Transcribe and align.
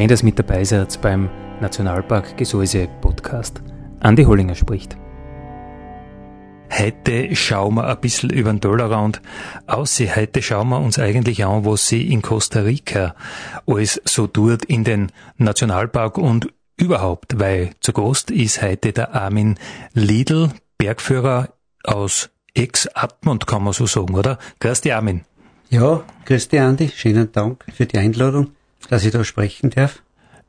Schön, 0.00 0.08
dass 0.08 0.22
mit 0.22 0.38
dabei 0.38 0.64
seid 0.64 0.98
beim 1.02 1.28
Nationalpark 1.60 2.38
Gesäuse 2.38 2.88
Podcast. 3.02 3.60
Andi 4.00 4.24
Hollinger 4.24 4.54
spricht. 4.54 4.96
Heute 6.72 7.36
schauen 7.36 7.74
wir 7.74 7.86
ein 7.86 8.00
bisschen 8.00 8.30
über 8.30 8.50
den 8.50 8.60
Dollarrand 8.60 9.20
aus. 9.66 10.00
Heute 10.00 10.40
schauen 10.40 10.70
wir 10.70 10.80
uns 10.80 10.98
eigentlich 10.98 11.44
an, 11.44 11.66
was 11.66 11.86
sie 11.86 12.10
in 12.10 12.22
Costa 12.22 12.60
Rica 12.60 13.14
alles 13.66 14.00
so 14.06 14.26
tut 14.26 14.64
in 14.64 14.84
den 14.84 15.12
Nationalpark 15.36 16.16
und 16.16 16.48
überhaupt, 16.78 17.38
weil 17.38 17.72
zu 17.80 17.92
Gast 17.92 18.30
ist 18.30 18.62
heute 18.62 18.94
der 18.94 19.14
Armin 19.14 19.58
Lidl, 19.92 20.48
Bergführer 20.78 21.50
aus 21.84 22.30
Ex-Atmund, 22.54 23.46
kann 23.46 23.64
man 23.64 23.74
so 23.74 23.84
sagen, 23.84 24.14
oder? 24.14 24.38
Grüß 24.60 24.80
dich, 24.80 24.94
Armin. 24.94 25.26
Ja, 25.68 26.02
grüß 26.24 26.48
dich, 26.48 26.58
Andi. 26.58 26.88
Schönen 26.88 27.30
Dank 27.32 27.66
für 27.74 27.84
die 27.84 27.98
Einladung 27.98 28.52
dass 28.90 29.04
ich 29.04 29.12
da 29.12 29.24
sprechen 29.24 29.70
darf. 29.70 30.02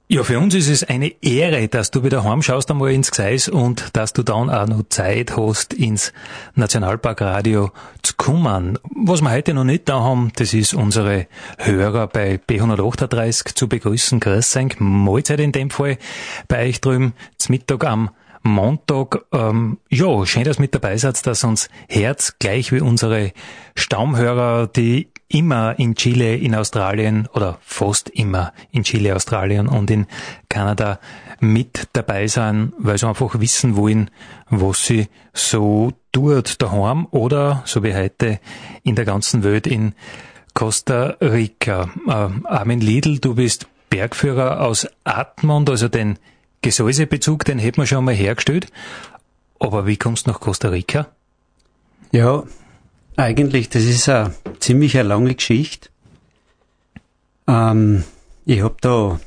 Ja, 0.08 0.24
für 0.24 0.40
uns 0.40 0.54
ist 0.56 0.68
es 0.68 0.84
eine 0.84 1.14
Ehre, 1.24 1.70
dass 1.70 1.90
du 1.90 2.04
wieder 2.04 2.26
heimschaust 2.26 2.70
einmal 2.70 2.92
ins 2.92 3.12
Gseis 3.12 3.48
und 3.48 3.96
dass 3.96 4.12
du 4.12 4.24
dann 4.24 4.50
auch 4.50 4.68
noch 4.68 4.84
Zeit 4.90 5.38
hast, 5.38 5.74
ins 5.74 6.12
Nationalparkradio 6.56 7.72
zu 8.02 8.14
kommen. 8.18 8.78
Was 8.84 9.22
wir 9.22 9.32
heute 9.32 9.54
noch 9.54 9.64
nicht 9.64 9.88
da 9.88 10.02
haben, 10.02 10.34
das 10.36 10.54
ist 10.54 10.74
unsere 10.74 11.28
Hörer 11.60 12.08
bei 12.08 12.42
B138 12.46 13.56
zu 13.56 13.70
begrüßen. 13.70 14.20
Grüß 14.20 14.58
euch, 14.58 14.80
Mahlzeit 14.80 15.40
in 15.40 15.54
dem 15.54 15.70
Fall 15.70 15.98
bei 16.50 16.68
euch 16.68 16.82
drüben, 16.82 17.14
zum 17.38 17.54
Mittag 17.54 17.86
am 17.86 18.10
Montag. 18.44 19.24
Ähm, 19.32 19.78
ja, 19.90 20.26
schön, 20.26 20.44
dass 20.44 20.60
mit 20.60 20.76
dabei 20.76 20.98
seid, 20.98 21.26
dass 21.26 21.46
uns 21.46 21.70
Herz 21.88 22.36
gleich 22.38 22.74
wie 22.74 22.82
unsere 22.82 23.32
Stammhörer, 23.76 24.68
die 24.68 25.08
immer 25.34 25.78
in 25.80 25.96
Chile, 25.96 26.36
in 26.36 26.56
Australien 26.56 27.28
oder 27.34 27.58
fast 27.62 28.10
immer 28.10 28.54
in 28.72 28.84
Chile, 28.84 29.16
Australien 29.16 29.68
und 29.68 29.90
in 29.90 30.08
Kanada 30.50 31.00
mit 31.40 31.88
dabei 31.94 32.28
sein, 32.28 32.74
weil 32.78 32.98
sie 32.98 33.08
einfach 33.08 33.40
wissen 33.40 33.76
wollen, 33.76 34.12
was 34.50 34.86
sie 34.86 35.08
so 35.34 35.94
tut 36.12 36.62
daheim 36.62 37.08
oder 37.12 37.64
so 37.66 37.84
wie 37.84 37.96
heute 37.96 38.40
in 38.84 38.96
der 38.96 39.06
ganzen 39.06 39.44
Welt 39.44 39.66
in 39.66 39.94
Costa 40.54 41.16
Rica. 41.22 41.90
Äh, 42.08 42.48
Armin 42.48 42.82
Lidl, 42.82 43.20
du 43.20 43.36
bist 43.36 43.68
Bergführer 43.90 44.62
aus 44.62 44.88
Atmund, 45.04 45.70
also 45.70 45.88
den 45.88 46.18
Gesäusebezug, 46.62 47.44
den 47.46 47.60
hätten 47.60 47.82
wir 47.82 47.88
schon 47.88 48.06
mal 48.06 48.14
hergestellt. 48.14 48.68
Aber 49.60 49.86
wie 49.86 49.98
kommst 49.98 50.28
du 50.28 50.32
nach 50.32 50.40
Costa 50.40 50.70
Rica? 50.70 51.08
Ja, 52.12 52.44
eigentlich, 53.22 53.70
das 53.70 53.84
ist 53.84 54.10
eine 54.10 54.34
ziemlich 54.60 54.98
eine 54.98 55.10
lange 55.10 55.36
Geschichte. 55.36 55.90
Ähm, 57.48 58.04
ich 58.46 58.62
habe 58.62 58.78
da 58.82 59.20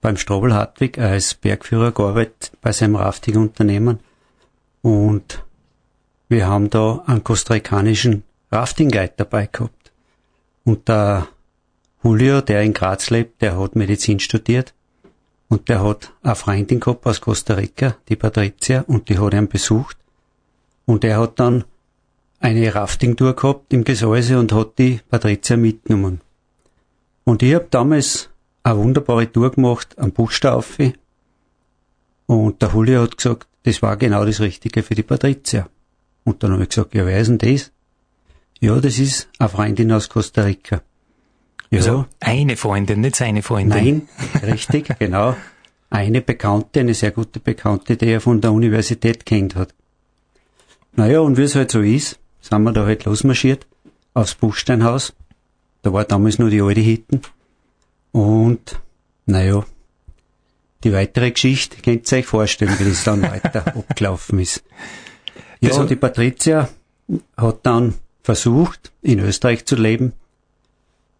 beim 0.00 0.16
Strobel 0.16 0.54
Hartwig 0.54 0.98
als 0.98 1.34
Bergführer 1.34 1.92
gearbeitet 1.92 2.52
bei 2.60 2.72
seinem 2.72 2.96
Rafting-Unternehmen 2.96 4.00
und 4.82 5.44
wir 6.28 6.46
haben 6.46 6.70
da 6.70 7.02
einen 7.06 7.24
kostarikanischen 7.24 8.22
Rafting-Guide 8.50 9.14
dabei 9.16 9.46
gehabt. 9.46 9.92
Und 10.64 10.88
der 10.88 11.26
Julio, 12.02 12.40
der 12.40 12.62
in 12.62 12.72
Graz 12.72 13.10
lebt, 13.10 13.42
der 13.42 13.58
hat 13.58 13.76
Medizin 13.76 14.20
studiert 14.20 14.74
und 15.48 15.68
der 15.68 15.82
hat 15.84 16.12
eine 16.22 16.36
Freundin 16.36 16.80
gehabt 16.80 17.06
aus 17.06 17.20
Costa 17.20 17.54
Rica, 17.54 17.96
die 18.08 18.16
Patricia, 18.16 18.82
und 18.86 19.08
die 19.08 19.18
hat 19.18 19.34
ihn 19.34 19.48
besucht. 19.48 19.96
Und 20.86 21.04
er 21.04 21.18
hat 21.18 21.38
dann 21.40 21.64
eine 22.40 22.74
Rafting-Tour 22.74 23.36
gehabt 23.36 23.72
im 23.72 23.84
Gesäuse 23.84 24.38
und 24.38 24.52
hat 24.52 24.78
die 24.78 25.00
Patricia 25.08 25.56
mitgenommen. 25.56 26.20
Und 27.24 27.42
ich 27.42 27.54
hab 27.54 27.70
damals 27.70 28.30
eine 28.62 28.78
wunderbare 28.78 29.30
Tour 29.30 29.52
gemacht 29.52 29.98
am 29.98 30.10
Buchstaufe. 30.12 30.94
Und 32.26 32.62
der 32.62 32.70
Julio 32.70 33.02
hat 33.02 33.16
gesagt, 33.16 33.46
das 33.62 33.82
war 33.82 33.96
genau 33.96 34.24
das 34.24 34.40
Richtige 34.40 34.82
für 34.82 34.94
die 34.94 35.02
Patricia. 35.02 35.68
Und 36.24 36.42
dann 36.42 36.52
habe 36.52 36.62
ich 36.62 36.70
gesagt, 36.70 36.94
ja, 36.94 37.04
wer 37.04 37.20
ist 37.20 37.28
denn 37.28 37.38
das? 37.38 37.72
Ja, 38.60 38.80
das 38.80 38.98
ist 38.98 39.28
eine 39.38 39.48
Freundin 39.48 39.92
aus 39.92 40.08
Costa 40.08 40.42
Rica. 40.42 40.82
Ja. 41.70 41.78
Also 41.78 42.06
eine 42.20 42.56
Freundin, 42.56 43.00
nicht 43.00 43.16
seine 43.16 43.42
Freundin. 43.42 44.08
Nein, 44.32 44.42
richtig, 44.42 44.88
genau. 44.98 45.36
Eine 45.88 46.20
Bekannte, 46.20 46.80
eine 46.80 46.94
sehr 46.94 47.10
gute 47.10 47.40
Bekannte, 47.40 47.96
die 47.96 48.06
er 48.06 48.20
von 48.20 48.40
der 48.40 48.52
Universität 48.52 49.26
kennt 49.26 49.56
hat. 49.56 49.74
Naja, 50.94 51.20
und 51.20 51.36
wie 51.36 51.42
es 51.42 51.54
halt 51.54 51.70
so 51.70 51.80
ist, 51.80 52.18
sind 52.40 52.62
wir 52.62 52.72
da 52.72 52.84
halt 52.84 53.04
losmarschiert 53.04 53.66
aufs 54.14 54.34
Buchsteinhaus. 54.34 55.14
Da 55.82 55.92
war 55.92 56.04
damals 56.04 56.38
nur 56.38 56.50
die 56.50 56.60
alte 56.60 56.80
Hitten. 56.80 57.22
Und, 58.12 58.80
naja, 59.26 59.64
die 60.82 60.92
weitere 60.92 61.30
Geschichte 61.30 61.80
könnt 61.82 62.10
ihr 62.10 62.18
euch 62.18 62.26
vorstellen, 62.26 62.74
wie 62.78 62.84
das 62.84 63.04
dann 63.04 63.22
weiter 63.22 63.66
abgelaufen 63.76 64.38
ist. 64.38 64.64
Ja, 65.60 65.70
also, 65.70 65.84
die 65.84 65.96
Patricia 65.96 66.68
hat 67.36 67.58
dann 67.62 67.94
versucht, 68.22 68.92
in 69.02 69.20
Österreich 69.20 69.64
zu 69.66 69.76
leben 69.76 70.12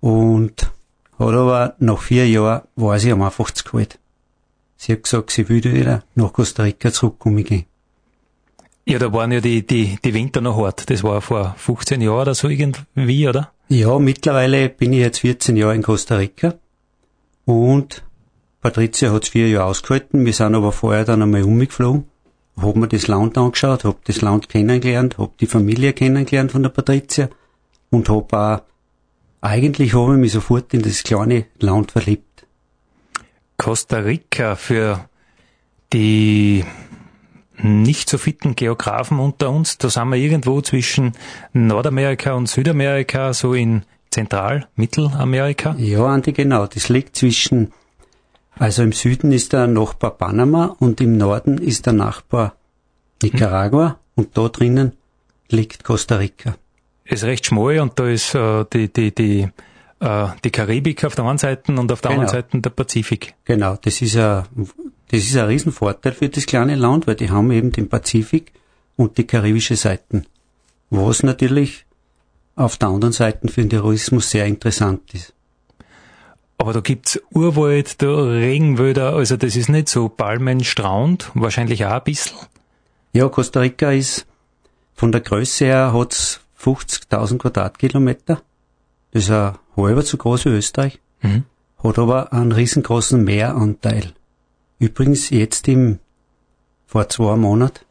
und 0.01 0.71
hat 1.19 1.35
aber 1.35 1.75
nach 1.79 2.01
vier 2.01 2.29
Jahren 2.29 2.63
war 2.77 2.99
sie 2.99 3.13
am 3.13 3.23
einfach 3.23 3.51
zu 3.51 3.65
kalt. 3.65 3.99
Sie 4.77 4.93
hat 4.93 5.03
gesagt, 5.03 5.31
sie 5.31 5.49
würde 5.49 5.75
wieder 5.75 6.05
nach 6.15 6.33
Costa 6.33 6.63
Rica 6.63 6.91
zurückkommen 6.91 7.45
gehen. 7.45 7.67
Ja, 8.87 8.99
da 8.99 9.13
waren 9.13 9.33
ja 9.33 9.41
die, 9.41 9.67
die, 9.67 9.99
die 10.05 10.15
Winter 10.15 10.41
noch 10.41 10.57
hart. 10.57 10.91
Das 10.91 11.03
war 11.05 11.21
vor 11.21 11.55
15 11.57 12.01
Jahren 12.01 12.23
oder 12.23 12.35
so 12.35 12.49
irgendwie, 12.49 13.29
oder? 13.29 13.53
Ja, 13.69 13.99
mittlerweile 13.99 14.69
bin 14.69 14.93
ich 14.93 15.01
jetzt 15.01 15.21
14 15.21 15.57
Jahre 15.57 15.75
in 15.75 15.83
Costa 15.83 16.17
Rica 16.17 16.55
und 17.45 18.03
Patricia 18.61 19.13
hat's 19.13 19.29
vier 19.29 19.49
Jahre 19.49 19.67
ausgehalten. 19.67 20.27
Wir 20.27 20.33
sind 20.33 20.55
aber 20.55 20.73
vorher 20.73 21.05
dann 21.05 21.23
einmal 21.23 21.45
umgeflogen, 21.45 22.05
hab 22.57 22.77
mir 22.77 22.89
das 22.89 23.07
Land 23.07 23.39
angeschaut, 23.39 23.85
hab 23.85 24.05
das 24.05 24.21
Land 24.21 24.49
kennengelernt, 24.49 25.19
hab 25.19 25.39
die 25.39 25.47
Familie 25.47 25.93
kennengelernt 25.93 26.53
von 26.53 26.63
der 26.63 26.71
Patricia 26.71 27.29
und 27.91 28.09
hab 28.09 28.33
auch, 28.33 28.63
eigentlich 29.41 29.95
habe 29.95 30.15
ich 30.15 30.19
mich 30.19 30.33
sofort 30.33 30.75
in 30.75 30.83
das 30.83 31.03
kleine 31.03 31.47
Land 31.59 31.93
verliebt. 31.93 32.47
Costa 33.57 33.99
Rica 33.99 34.57
für 34.57 35.09
die 35.93 36.65
nicht 37.63 38.09
so 38.09 38.19
fitten 38.19 38.57
Geografen 38.57 39.19
unter 39.19 39.51
uns. 39.51 39.79
Da 39.79 39.91
sind 39.91 40.09
wir 40.09 40.17
irgendwo 40.17 40.61
zwischen 40.61 41.13
Nordamerika 41.53 42.35
und 42.35 42.49
Südamerika, 42.49 43.33
so 43.33 43.55
in 43.55 43.83
Zentral-, 44.11 44.67
Mittelamerika. 44.77 45.75
Ja, 45.79 46.07
Andi, 46.07 46.33
genau. 46.33 46.67
Das 46.67 46.89
liegt 46.89 47.17
zwischen, 47.17 47.73
also 48.59 48.83
im 48.83 48.93
Süden 48.93 49.33
ist 49.33 49.53
der 49.53 49.67
Nachbar 49.67 50.13
Panama 50.13 50.77
und 50.79 51.01
im 51.01 51.17
Norden 51.17 51.59
ist 51.59 51.87
der 51.87 51.93
Nachbar 51.93 52.55
Nicaragua 53.23 53.89
hm. 53.89 53.97
und 54.17 54.37
da 54.37 54.49
drinnen 54.49 54.93
liegt 55.49 55.85
Costa 55.85 56.17
Rica. 56.17 56.57
Ist 57.05 57.25
recht 57.25 57.47
schmal 57.47 57.81
und 57.81 57.99
da 57.99 58.09
ist 58.09 58.35
äh, 58.35 58.65
die, 58.73 58.93
die, 58.93 59.15
die, 59.15 59.49
äh, 60.01 60.27
die 60.45 60.51
Karibik 60.51 61.05
auf 61.05 61.15
der 61.15 61.25
einen 61.25 61.39
Seite 61.39 61.73
und 61.73 61.91
auf 61.91 62.01
der 62.01 62.11
genau. 62.11 62.23
anderen 62.23 62.43
Seite 62.43 62.61
der 62.61 62.71
Pazifik. 62.71 63.35
Genau, 63.45 63.77
das 63.81 64.01
ist 64.01 64.17
ein 64.17 64.45
das 65.11 65.21
ist 65.21 65.37
ein 65.37 65.47
Riesenvorteil 65.47 66.13
für 66.13 66.29
das 66.29 66.47
kleine 66.47 66.77
Land, 66.77 67.07
weil 67.07 67.17
die 67.17 67.31
haben 67.31 67.51
eben 67.51 67.73
den 67.73 67.89
Pazifik 67.89 68.53
und 68.97 69.19
die 69.19 69.27
karibische 69.27 69.75
Seiten. 69.75 70.27
Was 70.91 71.23
natürlich 71.23 71.85
auf 72.55 72.77
der 72.77 72.89
anderen 72.89 73.13
Seite 73.13 73.49
für 73.49 73.63
den 73.63 73.71
Tourismus 73.71 74.31
sehr 74.31 74.47
interessant 74.47 75.13
ist. 75.15 75.33
Aber 76.59 76.75
da 76.75 76.81
gibt's 76.81 77.21
Urwald, 77.33 78.03
da 78.03 78.23
Regenwälder, 78.23 79.15
also 79.15 79.37
das 79.37 79.57
ist 79.57 79.69
nicht 79.69 79.89
so 79.89 80.09
palmenstrauend, 80.09 81.31
wahrscheinlich 81.35 81.87
auch 81.87 81.93
ein 81.93 82.05
bisschen. 82.05 82.37
Ja, 83.13 83.29
Costa 83.29 83.61
Rica 83.61 83.91
ist 83.91 84.27
von 84.95 85.11
der 85.11 85.23
Größe 85.23 85.65
her 85.65 85.93
hat's 85.93 86.41
50.000 86.63 87.39
Quadratkilometer. 87.39 88.43
Das 89.13 89.23
ist 89.25 89.31
ein 89.31 89.55
halber 89.77 90.05
zu 90.05 90.19
groß 90.19 90.45
wie 90.45 90.51
Österreich. 90.51 91.01
Mhm. 91.23 91.45
Hat 91.83 91.99
aber 91.99 92.33
einen 92.33 92.53
riesengroßen 92.53 93.25
Meeranteil. 93.25 94.13
Übrigens 94.81 95.31
jetzt 95.31 95.69
im, 95.69 96.01
vor 96.87 97.09
zwei 97.09 97.37
Monaten, 97.37 97.85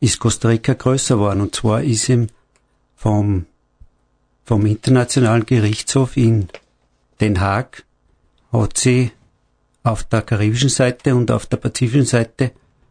ist 0.00 0.18
Costa 0.18 0.48
Rica 0.48 0.74
größer 0.74 1.14
geworden. 1.14 1.40
Und 1.40 1.54
zwar 1.54 1.82
ist 1.82 2.08
ihm 2.08 2.26
vom, 2.96 3.46
vom 4.44 4.66
Internationalen 4.66 5.46
Gerichtshof 5.46 6.16
in 6.18 6.48
Den 7.20 7.40
Haag 7.40 7.84
hat 8.52 8.76
sie 8.76 9.12
auf 9.84 10.04
der 10.04 10.22
karibischen 10.22 10.68
Seite 10.68 11.14
und 11.14 11.30
auf 11.30 11.46
der 11.46 11.56
pazifischen 11.56 12.06
Seite 12.06 12.50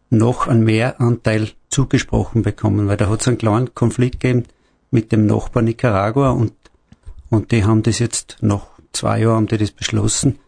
noch 0.09 0.47
einen 0.47 0.63
Mehranteil 0.63 1.49
zugesprochen 1.69 2.41
bekommen, 2.41 2.87
weil 2.87 2.97
da 2.97 3.09
hat 3.09 3.21
es 3.21 3.27
einen 3.27 3.37
kleinen 3.37 3.75
Konflikt 3.75 4.19
gegeben 4.19 4.45
mit 4.89 5.11
dem 5.11 5.25
Nachbarn 5.25 5.65
Nicaragua 5.65 6.31
und, 6.31 6.53
und 7.29 7.51
die 7.51 7.63
haben 7.63 7.83
das 7.83 7.99
jetzt 7.99 8.37
noch 8.41 8.67
zwei 8.91 9.19
Jahre 9.19 9.35
haben 9.35 9.47
die 9.47 9.57
das 9.57 9.71
beschlossen. 9.71 10.39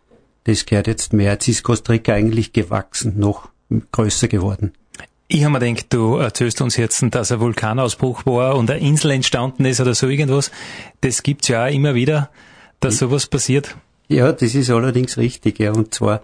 Das 0.45 0.65
gehört 0.65 0.87
jetzt 0.87 1.13
mehr. 1.13 1.33
Jetzt 1.33 1.47
ist 1.47 1.63
Costa 1.63 1.93
Rica 1.93 2.13
eigentlich 2.13 2.53
gewachsen, 2.53 3.19
noch 3.19 3.49
größer 3.91 4.27
geworden. 4.27 4.73
Ich 5.27 5.43
habe 5.43 5.53
mir 5.53 5.59
gedacht, 5.59 5.87
du 5.89 6.17
erzählst 6.17 6.61
uns 6.61 6.77
jetzt, 6.77 7.03
dass 7.11 7.31
ein 7.31 7.39
Vulkanausbruch 7.39 8.25
war 8.25 8.55
und 8.55 8.69
eine 8.69 8.79
Insel 8.81 9.11
entstanden 9.11 9.65
ist 9.65 9.79
oder 9.79 9.95
so 9.95 10.07
irgendwas. 10.07 10.51
Das 11.01 11.23
gibt's 11.23 11.47
ja 11.47 11.65
auch 11.65 11.71
immer 11.71 11.95
wieder, 11.95 12.29
dass 12.79 12.99
sowas 12.99 13.27
passiert. 13.27 13.75
Ja, 14.09 14.31
das 14.31 14.53
ist 14.53 14.69
allerdings 14.69 15.17
richtig. 15.17 15.59
Ja. 15.59 15.71
Und 15.71 15.93
zwar 15.93 16.21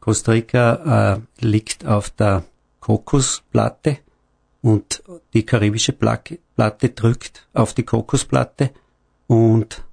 Costa 0.00 0.32
Rica 0.32 1.14
äh, 1.14 1.44
liegt 1.44 1.86
auf 1.86 2.10
der 2.10 2.44
Kokosplatte 2.80 3.98
und 4.60 5.02
die 5.32 5.46
karibische 5.46 5.92
Platte 5.92 6.38
drückt 6.90 7.46
auf 7.54 7.72
die 7.72 7.84
Kokosplatte 7.84 8.70
und 9.26 9.84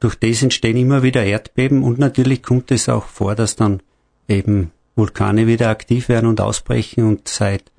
durch 0.00 0.16
das 0.16 0.42
entstehen 0.42 0.76
immer 0.76 1.02
wieder 1.02 1.24
Erdbeben 1.24 1.82
und 1.82 1.98
natürlich 1.98 2.42
kommt 2.42 2.70
es 2.70 2.88
auch 2.88 3.06
vor, 3.06 3.34
dass 3.34 3.56
dann 3.56 3.80
eben 4.28 4.70
Vulkane 4.96 5.46
wieder 5.46 5.70
aktiv 5.70 6.08
werden 6.08 6.26
und 6.26 6.40
ausbrechen 6.40 7.04
und 7.04 7.28
seit 7.28 7.72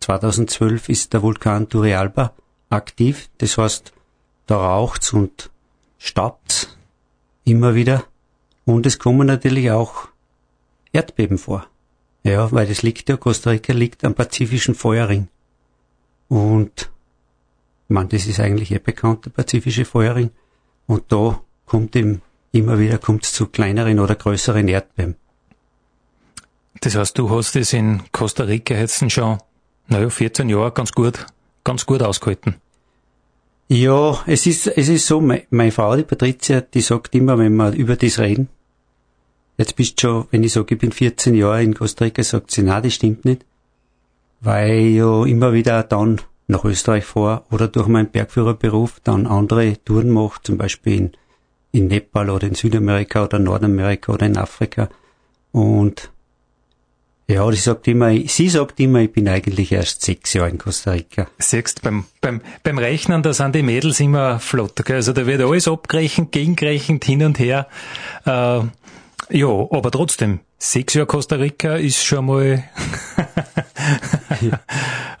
2012 0.00 0.88
ist 0.88 1.12
der 1.12 1.22
Vulkan 1.22 1.68
Turrialba 1.68 2.32
aktiv. 2.68 3.28
Das 3.38 3.58
heißt, 3.58 3.92
da 4.46 4.56
raucht's 4.56 5.12
und 5.12 5.50
staubt's 5.98 6.76
immer 7.44 7.74
wieder 7.74 8.04
und 8.64 8.86
es 8.86 8.98
kommen 8.98 9.26
natürlich 9.26 9.70
auch 9.70 10.08
Erdbeben 10.92 11.38
vor. 11.38 11.66
Ja, 12.22 12.52
weil 12.52 12.66
das 12.66 12.82
liegt 12.82 13.08
ja, 13.08 13.16
Costa 13.16 13.50
Rica 13.50 13.72
liegt 13.72 14.04
am 14.04 14.14
pazifischen 14.14 14.74
Feuerring. 14.74 15.28
Und, 16.28 16.90
man, 17.88 18.08
das 18.08 18.26
ist 18.26 18.40
eigentlich 18.40 18.72
eh 18.72 18.78
bekannt, 18.78 19.24
der 19.24 19.30
pazifische 19.30 19.84
Feuerring. 19.84 20.30
Und 20.86 21.04
da 21.08 21.40
kommt 21.70 21.94
ihm 21.94 22.20
immer 22.50 22.80
wieder 22.80 22.98
kommt 22.98 23.24
zu 23.24 23.46
kleineren 23.46 24.00
oder 24.00 24.16
größeren 24.16 24.66
Erdbeben. 24.66 25.14
Das 26.80 26.96
heißt, 26.96 27.16
du 27.16 27.30
hast 27.30 27.54
es 27.54 27.72
in 27.72 28.02
Costa 28.10 28.42
Rica 28.42 28.74
jetzt 28.74 29.08
schon, 29.12 29.38
naja, 29.86 30.10
14 30.10 30.48
Jahre 30.48 30.72
ganz 30.72 30.90
gut, 30.90 31.26
ganz 31.62 31.86
gut 31.86 32.02
ausgehalten. 32.02 32.56
Ja, 33.68 34.20
es 34.26 34.46
ist, 34.46 34.66
es 34.66 34.88
ist 34.88 35.06
so, 35.06 35.20
meine 35.20 35.70
Frau, 35.70 35.94
die 35.94 36.02
Patricia, 36.02 36.60
die 36.60 36.80
sagt 36.80 37.14
immer, 37.14 37.38
wenn 37.38 37.54
wir 37.54 37.72
über 37.72 37.94
das 37.94 38.18
reden, 38.18 38.48
jetzt 39.56 39.76
bist 39.76 40.02
du 40.02 40.08
schon, 40.08 40.26
wenn 40.32 40.42
ich 40.42 40.52
sage, 40.52 40.74
ich 40.74 40.80
bin 40.80 40.90
14 40.90 41.36
Jahre 41.36 41.62
in 41.62 41.74
Costa 41.74 42.04
Rica, 42.04 42.24
sagt 42.24 42.50
sie, 42.50 42.64
na, 42.64 42.80
das 42.80 42.94
stimmt 42.94 43.24
nicht, 43.24 43.46
weil 44.40 44.72
ich 44.72 44.96
ja 44.96 45.24
immer 45.24 45.52
wieder 45.52 45.84
dann 45.84 46.20
nach 46.48 46.64
Österreich 46.64 47.04
fahre 47.04 47.44
oder 47.52 47.68
durch 47.68 47.86
meinen 47.86 48.10
Bergführerberuf 48.10 48.98
dann 49.04 49.28
andere 49.28 49.76
Touren 49.84 50.10
mache, 50.10 50.42
zum 50.42 50.58
Beispiel 50.58 50.98
in 50.98 51.12
in 51.72 51.86
Nepal 51.88 52.30
oder 52.30 52.46
in 52.46 52.54
Südamerika 52.54 53.24
oder 53.24 53.38
Nordamerika 53.38 54.12
oder 54.12 54.26
in 54.26 54.36
Afrika. 54.36 54.88
Und 55.52 56.10
ja, 57.28 57.48
sie 57.52 57.58
sagt 57.58 57.86
immer, 57.86 58.10
sie 58.26 58.48
sagt 58.48 58.80
immer, 58.80 59.00
ich 59.00 59.12
bin 59.12 59.28
eigentlich 59.28 59.70
erst 59.70 60.02
sechs 60.02 60.32
Jahre 60.32 60.50
in 60.50 60.58
Costa 60.58 60.90
Rica. 60.90 61.28
Siehst, 61.38 61.82
beim, 61.82 62.04
beim, 62.20 62.40
beim 62.64 62.78
Rechnen, 62.78 63.22
da 63.22 63.32
sind 63.32 63.54
die 63.54 63.62
Mädels 63.62 64.00
immer 64.00 64.40
flott. 64.40 64.84
Gell? 64.84 64.96
Also 64.96 65.12
da 65.12 65.26
wird 65.26 65.40
alles 65.40 65.68
abgerechnet, 65.68 66.32
gegengerechnet, 66.32 67.04
hin 67.04 67.22
und 67.22 67.38
her. 67.38 67.68
Äh, 68.24 68.62
ja, 69.32 69.46
aber 69.46 69.90
trotzdem, 69.92 70.40
sechs 70.58 70.94
Jahre 70.94 71.06
Costa 71.06 71.36
Rica 71.36 71.76
ist 71.76 72.02
schon 72.04 72.26
mal 72.26 72.64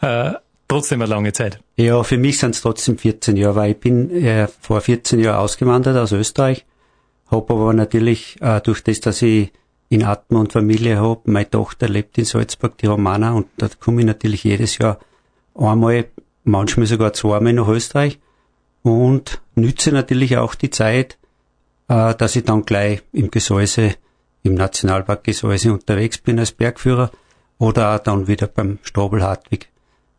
äh, 0.00 0.32
trotzdem 0.70 1.02
eine 1.02 1.10
lange 1.10 1.32
Zeit. 1.32 1.60
Ja, 1.76 2.02
für 2.02 2.16
mich 2.16 2.38
sind 2.38 2.54
es 2.54 2.62
trotzdem 2.62 2.96
14 2.96 3.36
Jahre, 3.36 3.56
weil 3.56 3.70
ich 3.72 3.80
bin 3.80 4.10
äh, 4.10 4.46
vor 4.60 4.80
14 4.80 5.18
Jahren 5.18 5.40
ausgewandert 5.40 5.96
aus 5.96 6.12
Österreich, 6.12 6.64
habe 7.30 7.52
aber 7.52 7.72
natürlich 7.72 8.36
äh, 8.40 8.60
durch 8.60 8.82
das, 8.82 9.00
dass 9.00 9.20
ich 9.22 9.52
in 9.88 10.04
Atmen 10.04 10.38
und 10.38 10.52
Familie 10.52 10.98
habe, 10.98 11.22
meine 11.24 11.50
Tochter 11.50 11.88
lebt 11.88 12.16
in 12.18 12.24
Salzburg, 12.24 12.78
die 12.78 12.86
Romana, 12.86 13.32
und 13.32 13.48
da 13.56 13.68
komme 13.80 14.02
ich 14.02 14.06
natürlich 14.06 14.44
jedes 14.44 14.78
Jahr 14.78 15.00
einmal, 15.56 16.06
manchmal 16.44 16.86
sogar 16.86 17.12
zweimal 17.12 17.52
nach 17.52 17.68
Österreich 17.68 18.20
und 18.82 19.42
nütze 19.56 19.90
natürlich 19.90 20.36
auch 20.36 20.54
die 20.54 20.70
Zeit, 20.70 21.18
äh, 21.88 22.14
dass 22.14 22.36
ich 22.36 22.44
dann 22.44 22.64
gleich 22.64 23.02
im 23.12 23.32
Gesäuse, 23.32 23.96
im 24.44 24.54
Nationalpark 24.54 25.24
Gesäuse 25.24 25.72
unterwegs 25.72 26.18
bin 26.18 26.38
als 26.38 26.52
Bergführer 26.52 27.10
oder 27.58 27.96
auch 27.96 27.98
dann 27.98 28.28
wieder 28.28 28.46
beim 28.46 28.78
Strobel 28.84 29.22
Hartwig 29.22 29.68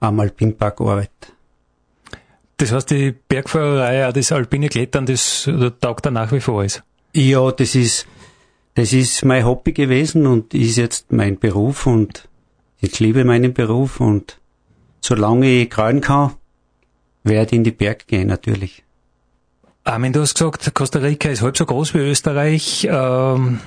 am 0.02 0.20
Alpinpark 0.20 0.82
arbeitet. 0.82 1.34
Das 2.58 2.72
heißt, 2.72 2.92
die 2.92 3.12
Bergfahrerei, 3.12 4.12
das 4.12 4.32
alpine 4.32 4.70
Klettern, 4.70 5.06
das 5.06 5.50
taugt 5.80 6.06
da 6.06 6.12
nach 6.12 6.32
wie 6.32 6.42
vor 6.42 6.60
alles? 6.60 6.84
Ja, 7.14 7.52
das 7.52 7.76
ist, 7.76 8.06
das 8.76 8.94
ist 8.94 9.26
mein 9.26 9.46
Hobby 9.46 9.72
gewesen 9.72 10.28
und 10.28 10.54
ist 10.54 10.78
jetzt 10.78 11.12
mein 11.12 11.40
Beruf 11.40 11.88
und 11.88 12.28
ich 12.80 13.00
liebe 13.00 13.24
meinen 13.24 13.54
Beruf 13.54 14.00
und 14.00 14.40
solange 15.02 15.48
ich 15.48 15.70
krallen 15.70 16.02
kann, 16.02 16.34
werde 17.24 17.48
ich 17.48 17.54
in 17.54 17.64
die 17.64 17.72
Berg 17.72 18.08
gehen, 18.08 18.28
natürlich. 18.28 18.84
Armin, 19.84 20.14
du 20.14 20.22
hast 20.22 20.36
gesagt, 20.36 20.74
Costa 20.76 21.00
Rica 21.00 21.30
ist 21.30 21.42
halb 21.42 21.58
so 21.58 21.66
groß 21.66 21.96
wie 21.96 22.00
Österreich. 22.00 22.88
Ähm, 22.90 23.60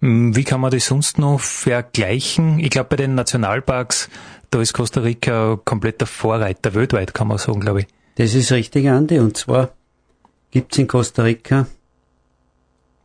wie 0.00 0.44
kann 0.44 0.60
man 0.60 0.70
das 0.70 0.86
sonst 0.86 1.18
noch 1.18 1.40
vergleichen? 1.40 2.58
Ich 2.58 2.70
glaube, 2.70 2.90
bei 2.90 2.96
den 2.96 3.14
Nationalparks 3.14 4.08
da 4.50 4.60
ist 4.60 4.72
Costa 4.72 5.00
Rica 5.00 5.60
kompletter 5.64 6.06
Vorreiter 6.06 6.74
weltweit, 6.74 7.14
kann 7.14 7.28
man 7.28 7.38
sagen, 7.38 7.60
glaube 7.60 7.82
ich. 7.82 7.86
Das 8.16 8.34
ist 8.34 8.50
richtig, 8.50 8.88
Andi. 8.88 9.20
Und 9.20 9.36
zwar 9.36 9.70
gibt's 10.50 10.76
in 10.76 10.88
Costa 10.88 11.22
Rica 11.22 11.66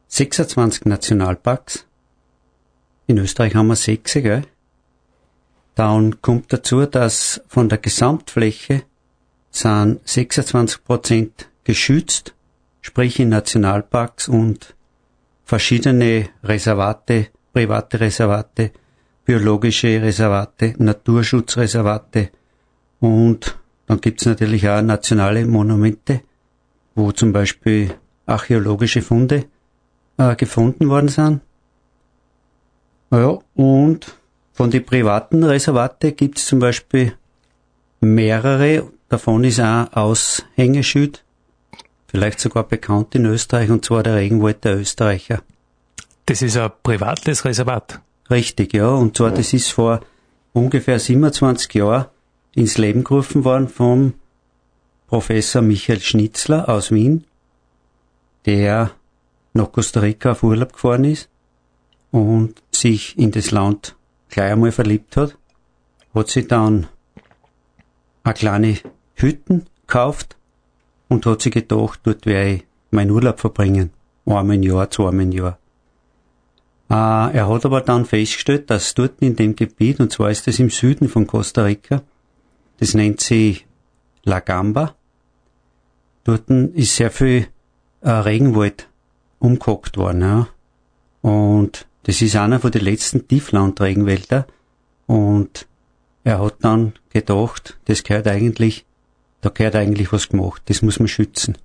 26 0.07 0.85
Nationalparks. 0.85 1.85
In 3.05 3.19
Österreich 3.19 3.53
haben 3.53 3.67
wir 3.67 3.75
sechs, 3.75 4.13
gell? 4.13 4.41
Dann 5.75 6.21
kommt 6.21 6.51
dazu, 6.51 6.85
dass 6.85 7.41
von 7.47 7.69
der 7.69 7.77
Gesamtfläche 7.77 8.83
sind 9.51 9.99
26 10.07 10.83
Prozent 10.83 11.49
geschützt, 11.63 12.33
sprich 12.81 13.19
in 13.19 13.29
Nationalparks 13.29 14.27
und 14.27 14.75
verschiedene 15.45 16.29
Reservate, 16.43 17.27
private 17.53 17.99
Reservate 17.99 18.71
biologische 19.25 20.01
Reservate, 20.01 20.75
Naturschutzreservate 20.77 22.29
und 22.99 23.57
dann 23.87 23.99
gibt's 23.99 24.25
natürlich 24.25 24.69
auch 24.69 24.81
nationale 24.81 25.45
Monumente, 25.45 26.21
wo 26.93 27.11
zum 27.11 27.33
Beispiel 27.33 27.95
archäologische 28.25 29.01
Funde 29.01 29.45
äh, 30.17 30.35
gefunden 30.35 30.89
worden 30.89 31.09
sind. 31.09 31.41
Ja, 33.11 33.39
und 33.55 34.15
von 34.53 34.71
den 34.71 34.85
privaten 34.85 35.43
Reservate 35.43 36.13
gibt's 36.13 36.45
zum 36.45 36.59
Beispiel 36.59 37.13
mehrere, 37.99 38.91
davon 39.09 39.43
ist 39.43 39.59
auch 39.59 39.91
Aushängeschild, 39.91 41.24
vielleicht 42.15 42.39
sogar 42.39 42.63
bekannt 42.63 43.13
in 43.13 43.25
Österreich, 43.25 43.69
und 43.69 43.83
zwar 43.83 44.01
der 44.01 44.15
Regenwald 44.15 44.63
der 44.63 44.77
Österreicher. 44.77 45.41
Das 46.25 46.41
ist 46.41 46.55
ein 46.55 46.71
privates 46.81 47.43
Reservat. 47.43 47.99
Richtig, 48.29 48.73
ja. 48.73 48.87
Und 48.87 49.17
zwar, 49.17 49.31
das 49.31 49.51
ist 49.51 49.73
vor 49.73 49.99
ungefähr 50.53 50.97
27 50.97 51.73
Jahren 51.73 52.05
ins 52.53 52.77
Leben 52.77 53.03
gerufen 53.03 53.43
worden 53.43 53.67
vom 53.67 54.13
Professor 55.07 55.61
Michael 55.61 55.99
Schnitzler 55.99 56.69
aus 56.69 56.89
Wien, 56.89 57.25
der 58.45 58.91
nach 59.51 59.73
Costa 59.73 59.99
Rica 59.99 60.31
auf 60.31 60.43
Urlaub 60.43 60.71
gefahren 60.71 61.03
ist 61.03 61.27
und 62.11 62.63
sich 62.71 63.19
in 63.19 63.31
das 63.31 63.51
Land 63.51 63.97
gleich 64.29 64.53
einmal 64.53 64.71
verliebt 64.71 65.17
hat, 65.17 65.37
hat 66.13 66.29
sich 66.29 66.47
dann 66.47 66.87
eine 68.23 68.33
kleine 68.33 68.77
Hütten 69.15 69.65
gekauft 69.85 70.34
und 71.15 71.25
hat 71.25 71.41
sich 71.41 71.53
gedacht, 71.53 71.99
dort 72.03 72.25
werde 72.25 72.55
ich 72.55 72.63
meinen 72.91 73.11
Urlaub 73.11 73.39
verbringen. 73.39 73.91
Einmal 74.25 74.55
im 74.55 74.63
Jahr, 74.63 74.89
zweimal 74.89 75.23
im 75.23 75.31
Jahr. 75.31 75.57
Äh, 76.89 77.37
er 77.37 77.49
hat 77.49 77.65
aber 77.65 77.81
dann 77.81 78.05
festgestellt, 78.05 78.69
dass 78.69 78.93
dort 78.93 79.21
in 79.21 79.35
dem 79.35 79.55
Gebiet, 79.55 79.99
und 79.99 80.11
zwar 80.11 80.29
ist 80.29 80.45
das 80.47 80.59
im 80.59 80.69
Süden 80.69 81.09
von 81.09 81.25
Costa 81.25 81.63
Rica, 81.63 82.01
das 82.79 82.93
nennt 82.93 83.21
sich 83.21 83.65
La 84.23 84.39
Gamba, 84.39 84.95
dort 86.23 86.49
ist 86.49 86.95
sehr 86.95 87.11
viel 87.11 87.47
äh, 88.01 88.09
Regenwald 88.09 88.89
umgehackt 89.39 89.97
worden. 89.97 90.21
Ja. 90.21 90.47
Und 91.21 91.87
das 92.03 92.21
ist 92.21 92.35
einer 92.35 92.59
von 92.59 92.71
den 92.71 92.83
letzten 92.83 93.27
Tieflandregenwälder 93.27 94.45
und 95.07 95.67
er 96.23 96.39
hat 96.39 96.55
dann 96.61 96.93
gedacht, 97.09 97.77
das 97.85 98.03
gehört 98.03 98.27
eigentlich, 98.27 98.85
da 99.45 99.51
gehört 99.51 99.75
eigentlich 99.75 100.11
was 100.11 100.29
gemacht, 100.29 100.63
das 100.65 100.81
muss 100.81 100.97
man 100.97 101.07
schützen. 101.07 101.55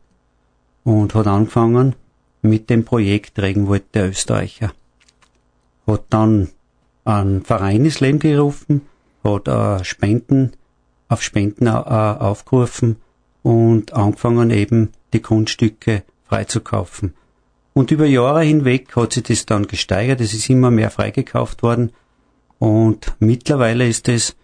Und 0.85 1.15
hat 1.15 1.27
angefangen 1.27 1.95
mit 2.43 2.69
dem 2.69 2.85
Projekt 2.85 3.39
Regenwald 3.39 3.95
der 3.95 4.11
Österreicher. 4.11 4.75
Hat 5.87 6.05
dann 6.11 6.51
einen 7.05 7.43
Verein 7.43 7.87
ins 7.87 8.01
Leben 8.01 8.19
gerufen, 8.19 8.83
hat 9.25 9.49
äh, 9.49 9.83
Spenden, 9.83 10.53
auf 11.09 11.23
Spenden 11.23 11.69
äh, 11.69 11.71
aufgerufen 11.71 12.97
und 13.43 13.95
angefangen 13.95 14.51
eben 14.51 14.91
die 15.15 15.23
Grundstücke 15.23 16.03
freizukaufen. 16.29 17.15
Und 17.73 17.91
über 17.93 18.05
Jahre 18.05 18.43
hinweg 18.43 18.95
hat 18.95 19.15
sich 19.15 19.23
das 19.23 19.47
dann 19.47 19.67
gesteigert, 19.67 20.21
es 20.21 20.35
ist 20.35 20.51
immer 20.51 20.71
mehr 20.71 20.91
freigekauft 20.91 21.63
worden 21.63 21.93
und 22.59 23.15
mittlerweile 23.21 23.89
ist 23.89 24.07
es 24.11 24.37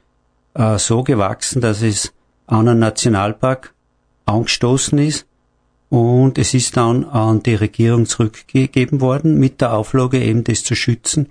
äh, 0.54 0.78
so 0.78 1.02
gewachsen, 1.02 1.60
dass 1.60 1.82
es 1.82 2.14
einen 2.46 2.78
Nationalpark 2.78 3.74
angestoßen 4.24 4.98
ist 4.98 5.26
und 5.88 6.38
es 6.38 6.54
ist 6.54 6.76
dann 6.76 7.04
an 7.04 7.42
die 7.42 7.54
Regierung 7.54 8.06
zurückgegeben 8.06 9.00
worden 9.00 9.38
mit 9.38 9.60
der 9.60 9.72
Auflage 9.72 10.22
eben 10.22 10.44
das 10.44 10.64
zu 10.64 10.74
schützen 10.74 11.30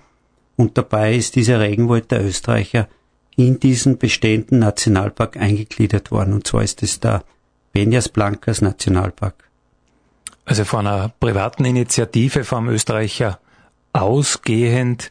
und 0.56 0.78
dabei 0.78 1.16
ist 1.16 1.36
dieser 1.36 1.60
Regenwald 1.60 2.12
der 2.12 2.26
Österreicher 2.26 2.88
in 3.36 3.60
diesen 3.60 3.98
bestehenden 3.98 4.60
Nationalpark 4.60 5.38
eingegliedert 5.38 6.12
worden 6.12 6.34
und 6.34 6.48
zwar 6.48 6.64
ist 6.64 6.84
es 6.84 7.00
der 7.00 7.24
Peñas 7.76 8.10
Blancas 8.10 8.62
Nationalpark. 8.62 9.50
Also 10.46 10.64
von 10.64 10.88
einer 10.88 11.10
privaten 11.20 11.66
Initiative 11.66 12.46
vom 12.46 12.70
Österreicher 12.70 13.40
ausgehend 13.92 15.10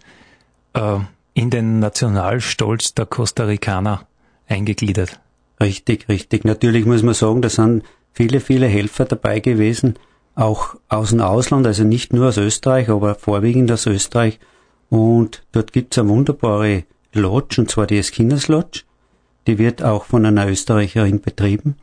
äh, 0.72 0.98
in 1.34 1.50
den 1.50 1.80
Nationalstolz 1.80 2.94
der 2.94 3.06
Costa 3.06 3.44
Ricaner 3.44 4.06
eingegliedert. 4.46 5.20
Richtig, 5.64 6.10
richtig. 6.10 6.44
Natürlich 6.44 6.84
muss 6.84 7.02
man 7.02 7.14
sagen, 7.14 7.40
da 7.40 7.48
sind 7.48 7.84
viele, 8.12 8.40
viele 8.40 8.66
Helfer 8.66 9.06
dabei 9.06 9.40
gewesen, 9.40 9.94
auch 10.34 10.74
aus 10.90 11.08
dem 11.08 11.22
Ausland, 11.22 11.66
also 11.66 11.84
nicht 11.84 12.12
nur 12.12 12.28
aus 12.28 12.36
Österreich, 12.36 12.90
aber 12.90 13.14
vorwiegend 13.14 13.72
aus 13.72 13.86
Österreich. 13.86 14.38
Und 14.90 15.42
dort 15.52 15.72
gibt's 15.72 15.96
eine 15.96 16.10
wunderbare 16.10 16.84
Lodge, 17.14 17.62
und 17.62 17.70
zwar 17.70 17.86
die 17.86 17.96
Eskinders 17.96 18.48
Lodge. 18.48 18.82
Die 19.46 19.56
wird 19.56 19.82
auch 19.82 20.04
von 20.04 20.26
einer 20.26 20.46
Österreicherin 20.46 21.22
betrieben. 21.22 21.76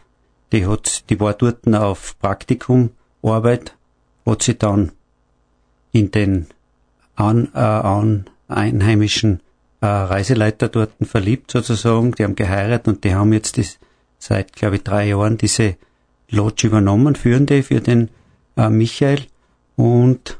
Die 0.51 0.67
hat, 0.67 1.09
die 1.09 1.19
war 1.19 1.33
dort 1.33 1.67
auf 1.73 2.19
Praktikum 2.19 2.91
Arbeit 3.23 3.75
hat 4.27 4.43
sie 4.43 4.59
dann 4.59 4.91
in 5.91 6.11
den 6.11 6.45
an, 7.15 7.49
äh, 7.55 7.59
an 7.59 8.25
einheimischen 8.47 9.41
äh, 9.81 9.85
Reiseleiter 9.85 10.69
dort 10.69 10.93
verliebt 11.01 11.51
sozusagen. 11.51 12.13
Die 12.13 12.23
haben 12.23 12.35
geheiratet 12.35 12.87
und 12.87 13.03
die 13.03 13.13
haben 13.13 13.33
jetzt 13.33 13.57
das, 13.57 13.79
seit, 14.19 14.53
glaube 14.53 14.77
ich, 14.77 14.83
drei 14.83 15.09
Jahren 15.09 15.37
diese 15.37 15.75
Lodge 16.29 16.67
übernommen, 16.67 17.15
führende 17.15 17.63
für 17.63 17.81
den 17.81 18.09
äh, 18.55 18.69
Michael. 18.69 19.25
Und 19.75 20.39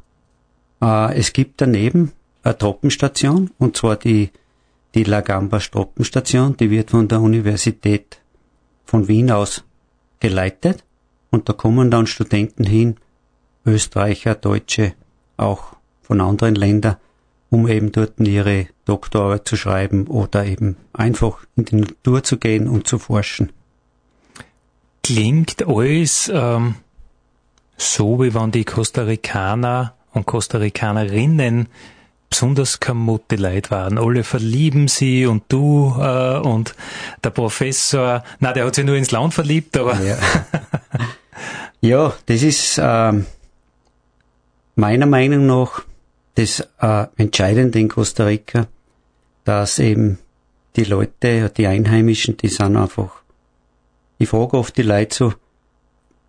äh, 0.81 1.17
es 1.17 1.33
gibt 1.33 1.61
daneben 1.61 2.11
eine 2.43 2.57
Troppenstation, 2.57 3.51
und 3.57 3.77
zwar 3.77 3.97
die, 3.97 4.31
die 4.95 5.03
Lagamba 5.03 5.59
Troppenstation, 5.59 6.57
die 6.57 6.69
wird 6.69 6.91
von 6.91 7.07
der 7.07 7.21
Universität 7.21 8.19
von 8.85 9.07
Wien 9.07 9.31
aus 9.31 9.63
geleitet. 10.19 10.83
Und 11.29 11.47
da 11.47 11.53
kommen 11.53 11.91
dann 11.91 12.07
Studenten 12.07 12.65
hin, 12.65 12.97
Österreicher, 13.65 14.35
Deutsche, 14.35 14.93
auch 15.37 15.75
von 16.01 16.19
anderen 16.19 16.55
Ländern, 16.55 16.97
um 17.51 17.67
eben 17.67 17.91
dort 17.91 18.13
ihre 18.19 18.65
Doktorarbeit 18.85 19.47
zu 19.47 19.55
schreiben 19.55 20.07
oder 20.07 20.45
eben 20.45 20.77
einfach 20.93 21.39
in 21.55 21.65
die 21.65 21.75
Natur 21.75 22.23
zu 22.23 22.37
gehen 22.37 22.67
und 22.67 22.87
zu 22.87 22.97
forschen. 22.97 23.51
Klingt 25.03 25.67
alles 25.67 26.31
ähm, 26.33 26.75
so, 27.77 28.23
wie 28.23 28.33
wenn 28.33 28.51
die 28.51 28.65
Costa 28.65 29.03
Ricaner 29.03 29.93
und 30.13 30.25
Costa 30.25 30.57
Ricanerinnen 30.57 31.67
besonders 32.29 32.79
kamutte 32.79 33.35
Leute 33.35 33.69
waren. 33.71 33.97
Alle 33.97 34.23
verlieben 34.23 34.87
sie 34.87 35.25
und 35.25 35.43
du 35.49 35.93
äh, 35.99 36.37
und 36.37 36.73
der 37.23 37.31
Professor, 37.31 38.23
na, 38.39 38.53
der 38.53 38.65
hat 38.65 38.75
sich 38.75 38.85
nur 38.85 38.95
ins 38.95 39.11
Land 39.11 39.33
verliebt, 39.33 39.75
aber 39.77 39.99
ja. 40.01 40.17
Ja, 41.83 42.13
das 42.27 42.43
ist 42.43 42.77
äh, 42.77 43.11
meiner 44.75 45.05
Meinung 45.07 45.47
nach 45.47 45.81
das 46.35 46.61
äh, 46.79 47.05
Entscheidende 47.17 47.79
in 47.79 47.89
Costa 47.89 48.25
Rica, 48.25 48.67
dass 49.43 49.79
eben 49.79 50.19
die 50.75 50.83
Leute, 50.83 51.49
die 51.49 51.67
Einheimischen, 51.67 52.37
die 52.37 52.47
sind 52.47 52.77
einfach, 52.77 53.21
ich 54.17 54.29
frage 54.29 54.57
oft 54.57 54.77
die 54.77 54.83
Leute 54.83 55.15
so, 55.15 55.33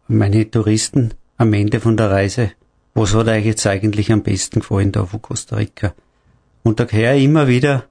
meine 0.08 0.50
Touristen 0.50 1.14
am 1.36 1.52
Ende 1.52 1.80
von 1.80 1.96
der 1.96 2.10
Reise, 2.10 2.52
was 2.94 3.14
hat 3.14 3.28
euch 3.28 3.46
jetzt 3.46 3.66
eigentlich 3.66 4.12
am 4.12 4.22
besten 4.22 4.60
gefallen 4.60 4.92
da 4.92 5.06
von 5.06 5.22
Costa 5.22 5.56
Rica? 5.56 5.94
Und 6.62 6.80
da 6.80 6.86
höre 6.86 7.14
ich 7.14 7.24
immer 7.24 7.48
wieder, 7.48 7.86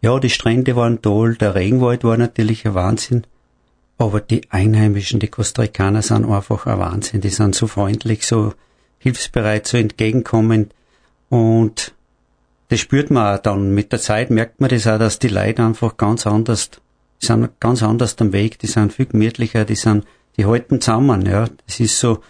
ja, 0.00 0.18
die 0.18 0.30
Strände 0.30 0.76
waren 0.76 1.02
toll, 1.02 1.36
der 1.36 1.54
Regenwald 1.54 2.04
war 2.04 2.16
natürlich 2.16 2.66
ein 2.66 2.74
Wahnsinn, 2.74 3.24
aber 3.98 4.20
die 4.20 4.42
Einheimischen, 4.50 5.18
die 5.18 5.28
Costa 5.28 5.62
Ricaner 5.62 6.02
sind 6.02 6.24
einfach 6.24 6.66
ein 6.66 6.78
Wahnsinn. 6.78 7.20
Die 7.20 7.30
sind 7.30 7.56
so 7.56 7.66
freundlich, 7.66 8.24
so 8.26 8.54
hilfsbereit, 8.98 9.66
so 9.66 9.76
entgegenkommend. 9.76 10.72
Und 11.28 11.94
das 12.68 12.80
spürt 12.80 13.10
man 13.10 13.34
auch 13.34 13.42
dann. 13.42 13.74
Mit 13.74 13.92
der 13.92 14.00
Zeit 14.00 14.30
merkt 14.30 14.60
man 14.60 14.70
das 14.70 14.86
auch, 14.86 14.98
dass 14.98 15.18
die 15.18 15.28
Leute 15.28 15.62
einfach 15.62 15.96
ganz 15.96 16.26
anders, 16.26 16.70
die 17.20 17.26
sind 17.26 17.48
ganz 17.60 17.82
anders 17.82 18.16
am 18.18 18.32
Weg, 18.32 18.58
die 18.58 18.66
sind 18.66 18.92
viel 18.92 19.06
gemütlicher, 19.06 19.64
die 19.64 19.74
sind, 19.74 20.04
die 20.36 20.46
halten 20.46 20.80
zusammen, 20.80 21.26
ja. 21.26 21.48
Das 21.66 21.80
ist 21.80 21.98
so, 21.98 22.20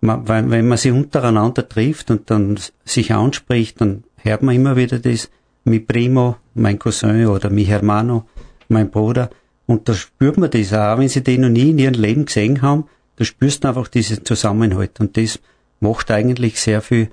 man, 0.00 0.28
wenn 0.28 0.68
man 0.68 0.78
sich 0.78 0.92
untereinander 0.92 1.68
trifft 1.68 2.10
und 2.10 2.30
dann 2.30 2.58
sich 2.84 3.12
anspricht, 3.14 3.80
dann 3.80 4.04
hört 4.16 4.42
man 4.42 4.54
immer 4.54 4.76
wieder 4.76 4.98
das, 4.98 5.30
mi 5.64 5.78
primo, 5.78 6.36
mein 6.54 6.78
Cousin 6.78 7.26
oder 7.26 7.50
mi 7.50 7.64
hermano, 7.64 8.26
mein 8.68 8.90
Bruder. 8.90 9.30
Und 9.66 9.88
da 9.88 9.94
spürt 9.94 10.38
man 10.38 10.50
das 10.50 10.72
auch, 10.72 10.98
wenn 10.98 11.08
sie 11.08 11.22
den 11.22 11.42
noch 11.42 11.48
nie 11.48 11.70
in 11.70 11.78
ihrem 11.78 11.94
Leben 11.94 12.24
gesehen 12.26 12.62
haben, 12.62 12.84
da 13.16 13.24
spürst 13.24 13.62
du 13.62 13.68
einfach 13.68 13.88
diesen 13.88 14.24
Zusammenhalt. 14.24 14.98
Und 15.00 15.16
das 15.16 15.38
macht 15.80 16.10
eigentlich 16.10 16.60
sehr 16.60 16.82
viel 16.82 17.10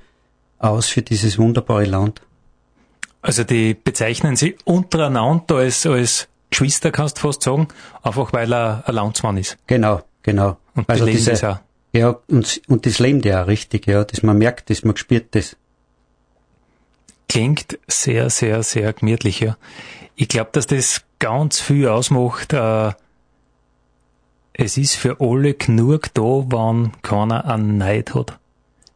aus 0.59 0.87
für 0.87 1.01
dieses 1.01 1.37
wunderbare 1.37 1.85
Land. 1.85 2.21
Also 3.21 3.43
die 3.43 3.73
bezeichnen 3.73 4.35
sie 4.35 4.55
untereinander 4.63 5.55
als, 5.55 5.85
als 5.85 6.27
Geschwister, 6.49 6.91
kannst 6.91 7.17
du 7.17 7.21
fast 7.21 7.43
sagen, 7.43 7.67
einfach 8.01 8.33
weil 8.33 8.53
er 8.53 8.83
ein 8.85 8.95
Landsmann 8.95 9.37
ist. 9.37 9.57
Genau, 9.67 10.01
genau. 10.23 10.57
Und 10.75 10.89
also 10.89 11.05
diese, 11.05 11.31
das 11.31 11.43
auch. 11.43 11.59
Ja, 11.91 12.17
und, 12.27 12.61
und 12.67 12.85
das 12.85 12.99
leben 12.99 13.21
die 13.21 13.33
auch 13.33 13.47
richtig, 13.47 13.87
ja, 13.87 14.03
dass 14.03 14.23
man 14.23 14.37
merkt 14.37 14.69
das, 14.69 14.83
man 14.83 14.95
spürt 14.95 15.35
das. 15.35 15.57
Klingt 17.27 17.77
sehr, 17.87 18.29
sehr, 18.29 18.63
sehr 18.63 18.93
gemütlich, 18.93 19.39
ja. 19.39 19.57
Ich 20.15 20.27
glaube, 20.27 20.49
dass 20.53 20.67
das 20.67 21.03
ganz 21.19 21.59
viel 21.59 21.87
ausmacht. 21.87 22.53
Äh, 22.53 22.91
es 24.53 24.77
ist 24.77 24.95
für 24.95 25.17
alle 25.19 25.53
genug 25.53 26.13
da, 26.13 26.21
wenn 26.21 26.91
keiner 27.01 27.45
einen 27.45 27.77
Neid 27.77 28.13
hat. 28.15 28.38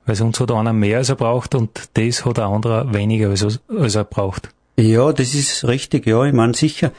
Weil 0.05 0.15
sonst 0.15 0.39
hat 0.39 0.51
einer 0.51 0.73
mehr 0.73 0.97
als 0.97 1.09
er 1.09 1.15
braucht 1.15 1.55
und 1.55 1.89
das 1.93 2.25
hat 2.25 2.39
ein 2.39 2.45
anderer 2.45 2.93
weniger 2.93 3.29
als, 3.29 3.59
als 3.69 3.95
er 3.95 4.03
braucht. 4.03 4.49
Ja, 4.75 5.13
das 5.13 5.33
ist 5.33 5.65
richtig, 5.65 6.07
ja. 6.07 6.23
Ich 6.25 6.33
meine 6.33 6.53
sicher, 6.53 6.91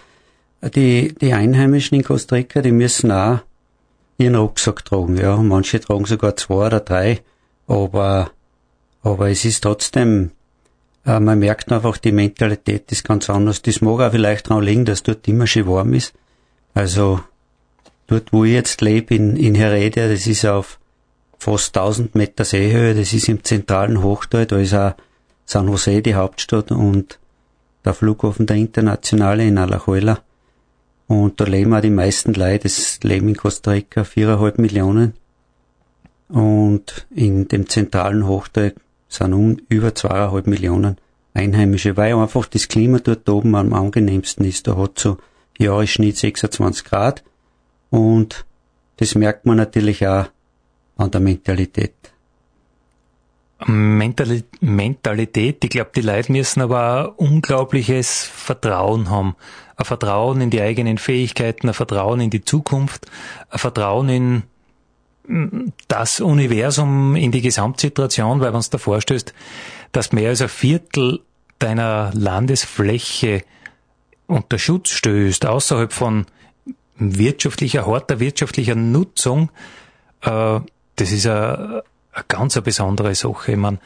die, 0.63 1.15
die 1.21 1.33
Einheimischen 1.33 1.97
in 1.97 2.05
Costa 2.05 2.37
Rica, 2.37 2.63
die 2.63 2.73
müssen 2.73 3.11
auch 3.11 3.41
ihren 4.17 4.37
Rucksack 4.37 4.85
tragen, 4.85 5.17
ja. 5.17 5.37
Manche 5.37 5.81
tragen 5.81 6.05
sogar 6.05 6.37
zwei 6.37 6.67
oder 6.67 6.81
drei, 6.81 7.21
aber, 7.67 8.31
aber 9.03 9.29
es 9.29 9.45
ist 9.45 9.65
trotzdem, 9.65 10.31
äh, 11.05 11.21
man 11.21 11.39
merkt 11.39 11.73
einfach, 11.73 11.99
die 11.99 12.13
Mentalität 12.13 12.91
ist 12.93 13.05
ganz 13.05 13.29
anders. 13.29 13.61
Das 13.61 13.81
mag 13.81 14.01
auch 14.01 14.13
vielleicht 14.13 14.49
daran 14.49 14.63
liegen, 14.63 14.85
dass 14.85 15.03
dort 15.03 15.27
immer 15.29 15.47
schön 15.47 15.67
warm 15.67 15.93
ist. 15.95 16.15
Also 16.75 17.21
dort, 18.07 18.33
wo 18.33 18.45
ich 18.45 18.53
jetzt 18.53 18.81
lebe, 18.81 19.15
in, 19.15 19.37
in 19.37 19.55
Heredia, 19.55 20.09
das 20.09 20.27
ist 20.27 20.47
auf 20.47 20.79
fast 21.45 21.77
1000 21.77 22.15
Meter 22.15 22.43
Seehöhe, 22.45 22.95
das 22.95 23.13
ist 23.13 23.29
im 23.29 23.45
zentralen 23.45 24.03
Hochtal, 24.03 24.47
da 24.47 24.57
ist 24.57 24.73
auch 24.73 24.95
San 25.45 25.69
Jose 25.69 26.01
die 26.01 26.15
Hauptstadt 26.15 26.71
und 26.71 27.19
der 27.85 27.93
Flughafen 27.93 28.47
der 28.47 28.57
Internationale 28.57 29.45
in 29.45 29.59
Alajuela. 29.59 30.21
Und 31.07 31.39
da 31.39 31.45
leben 31.45 31.75
auch 31.75 31.83
die 31.83 31.91
meisten 31.91 32.33
Leute, 32.33 32.63
das 32.63 32.99
leben 33.03 33.29
in 33.29 33.37
Costa 33.37 33.73
Rica 33.73 34.05
viereinhalb 34.05 34.59
Millionen. 34.59 35.13
Und 36.29 37.07
in 37.11 37.47
dem 37.47 37.69
zentralen 37.69 38.27
Hochtal 38.27 38.73
sind 39.09 39.35
um 39.35 39.59
über 39.69 39.95
zweieinhalb 39.95 40.47
Millionen 40.47 40.97
Einheimische, 41.35 41.99
weil 41.99 42.15
einfach 42.15 42.47
das 42.47 42.69
Klima 42.69 43.01
dort 43.01 43.29
oben 43.29 43.55
am 43.55 43.75
angenehmsten 43.75 44.47
ist. 44.47 44.67
Da 44.67 44.79
hat 44.79 44.99
so 44.99 45.19
Jahresschnitt 45.59 46.17
26 46.17 46.85
Grad 46.85 47.23
und 47.91 48.47
das 48.97 49.15
merkt 49.15 49.45
man 49.45 49.59
natürlich 49.59 50.07
auch 50.07 50.29
an 50.97 51.11
der 51.11 51.21
Mentalität. 51.21 51.95
Mentalität. 53.67 55.65
Ich 55.65 55.71
glaube, 55.71 55.91
die 55.95 56.03
Leute 56.03 56.33
müssen 56.33 56.61
aber 56.61 57.15
ein 57.19 57.27
unglaubliches 57.27 58.25
Vertrauen 58.25 59.11
haben. 59.11 59.37
Ein 59.77 59.85
Vertrauen 59.85 60.41
in 60.41 60.51
die 60.51 60.61
eigenen 60.61 60.99
Fähigkeiten, 60.99 61.69
ein 61.69 61.75
Vertrauen 61.75 62.21
in 62.21 62.31
die 62.31 62.45
Zukunft, 62.45 63.11
ein 63.51 63.59
Vertrauen 63.59 64.09
in 64.09 64.43
mm, 65.27 65.69
das 65.89 66.21
Universum, 66.21 67.17
in 67.17 67.33
die 67.33 67.41
Gesamtsituation, 67.41 68.41
weil 68.41 68.53
wenn 68.53 68.61
du 68.61 68.69
dir 68.69 68.79
vorstellst, 68.79 69.35
dass 69.93 70.13
mehr 70.13 70.31
als 70.31 70.43
ein 70.43 70.49
Viertel 70.49 71.21
deiner 71.59 72.11
Landesfläche 72.13 73.43
unter 74.27 74.59
Schutz 74.59 74.91
stößt, 74.91 75.47
außerhalb 75.47 75.93
von 75.93 76.27
wirtschaftlicher, 76.97 77.87
harter 77.87 78.21
wirtschaftlicher 78.21 78.75
Nutzung, 78.75 79.51
äh, 80.23 80.61
das 80.97 81.13
ist 81.13 81.27
eine, 81.27 81.83
ganz 82.29 82.57
eine 82.57 82.63
besondere 82.63 83.15
Sache. 83.15 83.53
Ich 83.53 83.59
meine, 83.59 83.79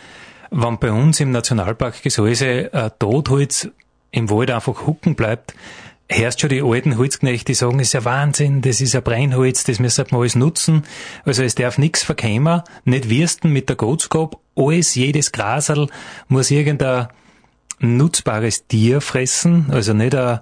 wenn 0.51 0.79
bei 0.79 0.91
uns 0.91 1.21
im 1.21 1.31
Nationalpark 1.31 2.03
Gesäuse 2.03 2.71
ein 2.73 2.91
Totholz 2.99 3.69
im 4.11 4.31
Wald 4.31 4.51
einfach 4.51 4.87
hucken 4.87 5.15
bleibt, 5.15 5.55
hörst 6.11 6.41
schon 6.41 6.51
die 6.51 6.63
alten 6.63 6.97
Holzknechte, 6.97 7.47
die 7.47 7.55
sagen, 7.55 7.79
das 7.79 7.89
ist 7.89 7.93
ja 7.93 8.05
Wahnsinn, 8.05 8.63
das 8.63 8.81
ist 8.81 8.97
ein 8.97 9.03
Brennholz, 9.03 9.65
das 9.65 9.79
müssen 9.79 10.07
wir 10.11 10.19
alles 10.19 10.37
nutzen. 10.37 10.85
Also 11.25 11.43
es 11.43 11.55
darf 11.55 11.77
nichts 11.77 12.03
verkämen, 12.03 12.63
nicht 12.85 13.11
wirsten 13.11 13.53
mit 13.53 13.69
der 13.69 13.77
Goatskop, 13.77 14.41
alles, 14.57 14.95
jedes 14.95 15.33
Grasel 15.33 15.89
muss 16.29 16.51
irgendein 16.51 17.09
nutzbares 17.81 18.67
Tier 18.67 19.01
fressen, 19.01 19.67
also 19.71 19.93
nicht 19.93 20.15
ein, 20.15 20.41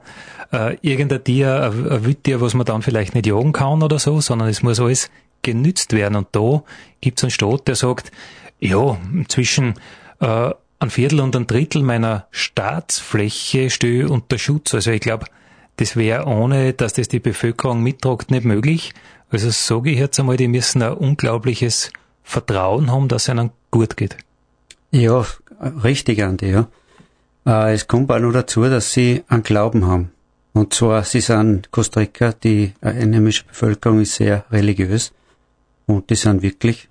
äh, 0.52 0.76
irgendein 0.80 1.24
Tier, 1.24 1.64
ein, 1.64 1.90
ein 1.90 2.04
Wildtier, 2.04 2.40
was 2.40 2.54
man 2.54 2.64
dann 2.64 2.82
vielleicht 2.82 3.14
nicht 3.14 3.26
jagen 3.26 3.52
kann 3.52 3.82
oder 3.82 3.98
so, 3.98 4.20
sondern 4.20 4.48
es 4.48 4.62
muss 4.62 4.80
alles 4.80 5.10
genützt 5.46 5.92
werden. 5.92 6.16
Und 6.16 6.28
da 6.32 6.62
gibt 7.00 7.18
es 7.18 7.24
einen 7.24 7.30
Staat, 7.30 7.68
der 7.68 7.76
sagt, 7.76 8.10
ja, 8.58 8.98
zwischen 9.28 9.74
äh, 10.20 10.50
ein 10.78 10.90
Viertel 10.90 11.20
und 11.20 11.34
ein 11.34 11.46
Drittel 11.46 11.82
meiner 11.82 12.26
Staatsfläche 12.30 13.70
stehe 13.70 14.08
unter 14.08 14.38
Schutz. 14.38 14.74
Also 14.74 14.90
ich 14.90 15.00
glaube, 15.00 15.26
das 15.76 15.96
wäre 15.96 16.26
ohne, 16.26 16.72
dass 16.72 16.94
das 16.94 17.08
die 17.08 17.20
Bevölkerung 17.20 17.82
mittragt, 17.82 18.30
nicht 18.30 18.44
möglich. 18.44 18.92
Also 19.30 19.50
sage 19.50 19.90
ich 19.90 19.98
jetzt 19.98 20.18
einmal, 20.18 20.36
die 20.36 20.48
müssen 20.48 20.82
ein 20.82 20.94
unglaubliches 20.94 21.92
Vertrauen 22.22 22.90
haben, 22.90 23.08
dass 23.08 23.24
es 23.24 23.34
ihnen 23.34 23.50
gut 23.70 23.96
geht. 23.96 24.16
Ja, 24.90 25.24
richtig, 25.84 26.22
Andi, 26.22 26.50
ja. 26.50 26.68
Äh, 27.46 27.74
es 27.74 27.86
kommt 27.86 28.10
auch 28.10 28.18
noch 28.18 28.32
dazu, 28.32 28.62
dass 28.64 28.92
sie 28.92 29.22
einen 29.28 29.42
Glauben 29.42 29.86
haben. 29.86 30.10
Und 30.52 30.72
zwar, 30.72 31.04
sie 31.04 31.20
sind 31.20 31.70
Costa 31.70 32.00
Rica, 32.00 32.32
die 32.32 32.72
einheimische 32.80 33.44
Bevölkerung 33.44 34.00
ist 34.00 34.14
sehr 34.14 34.44
religiös. 34.50 35.12
Und 35.86 36.10
die 36.10 36.16
sind 36.16 36.42
wirklich, 36.42 36.88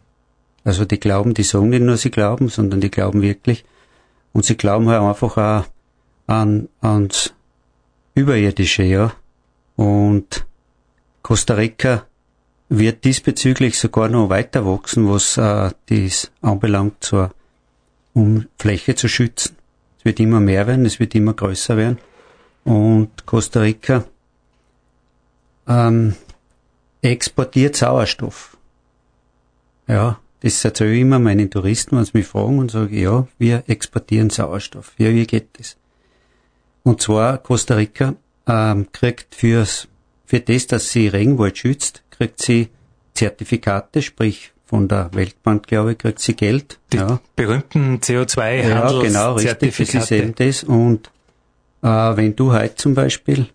also 0.63 0.85
die 0.85 0.99
glauben, 0.99 1.33
die 1.33 1.43
sagen 1.43 1.69
nicht 1.69 1.83
nur, 1.83 1.97
sie 1.97 2.11
glauben, 2.11 2.49
sondern 2.49 2.81
die 2.81 2.91
glauben 2.91 3.21
wirklich. 3.21 3.65
Und 4.33 4.45
sie 4.45 4.57
glauben 4.57 4.89
halt 4.89 5.01
einfach 5.01 5.37
auch 5.37 5.65
an, 6.27 6.69
ans 6.81 7.33
Überirdische, 8.15 8.83
ja. 8.83 9.13
Und 9.75 10.45
Costa 11.21 11.55
Rica 11.55 12.05
wird 12.69 13.03
diesbezüglich 13.03 13.77
sogar 13.77 14.07
noch 14.09 14.29
weiter 14.29 14.65
wachsen, 14.65 15.09
was 15.09 15.37
äh, 15.37 15.71
dies 15.89 16.31
anbelangt, 16.41 17.03
zwar 17.03 17.31
um 18.13 18.47
Fläche 18.57 18.95
zu 18.95 19.07
schützen. 19.09 19.57
Es 19.99 20.05
wird 20.05 20.19
immer 20.19 20.39
mehr 20.39 20.65
werden, 20.67 20.85
es 20.85 20.99
wird 20.99 21.13
immer 21.15 21.33
größer 21.33 21.77
werden. 21.77 21.99
Und 22.63 23.25
Costa 23.25 23.59
Rica 23.59 24.05
ähm, 25.67 26.15
exportiert 27.01 27.75
Sauerstoff. 27.75 28.54
Ja, 29.87 30.19
das 30.41 30.63
erzähle 30.63 30.93
ich 30.93 31.01
immer 31.01 31.19
meinen 31.19 31.49
Touristen, 31.49 31.97
wenn 31.97 32.05
sie 32.05 32.11
mich 32.13 32.27
fragen 32.27 32.59
und 32.59 32.71
sage, 32.71 32.99
ja, 32.99 33.27
wir 33.37 33.63
exportieren 33.67 34.29
Sauerstoff. 34.29 34.93
Ja, 34.97 35.09
wie 35.09 35.25
geht 35.25 35.47
das? 35.57 35.77
Und 36.83 37.01
zwar 37.01 37.39
Costa 37.39 37.75
Rica 37.75 38.15
ähm, 38.47 38.87
kriegt 38.91 39.33
fürs, 39.33 39.87
für 40.25 40.39
das, 40.39 40.67
dass 40.67 40.91
sie 40.91 41.07
Regenwald 41.07 41.57
schützt, 41.57 42.03
kriegt 42.11 42.41
sie 42.41 42.69
Zertifikate, 43.13 44.01
sprich 44.01 44.51
von 44.65 44.87
der 44.87 45.09
Weltbank, 45.13 45.67
glaube 45.67 45.93
ich, 45.93 45.97
kriegt 45.97 46.19
sie 46.19 46.35
Geld. 46.35 46.79
Die 46.91 46.97
ja. 46.97 47.19
berühmten 47.35 47.99
CO2 47.99 48.67
Ja, 48.67 49.01
genau, 49.01 49.33
richtig, 49.33 49.77
das 49.77 49.93
ist 49.93 50.11
eben 50.11 50.35
das. 50.35 50.63
Und 50.63 51.11
äh, 51.81 51.87
wenn 51.87 52.35
du 52.35 52.53
heute 52.53 52.75
zum 52.75 52.93
Beispiel 52.93 53.47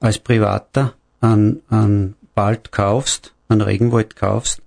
als 0.00 0.18
Privater 0.18 0.94
an, 1.20 1.60
an 1.68 2.14
Wald 2.34 2.72
kaufst, 2.72 3.34
an 3.48 3.60
Regenwald 3.60 4.16
kaufst, 4.16 4.62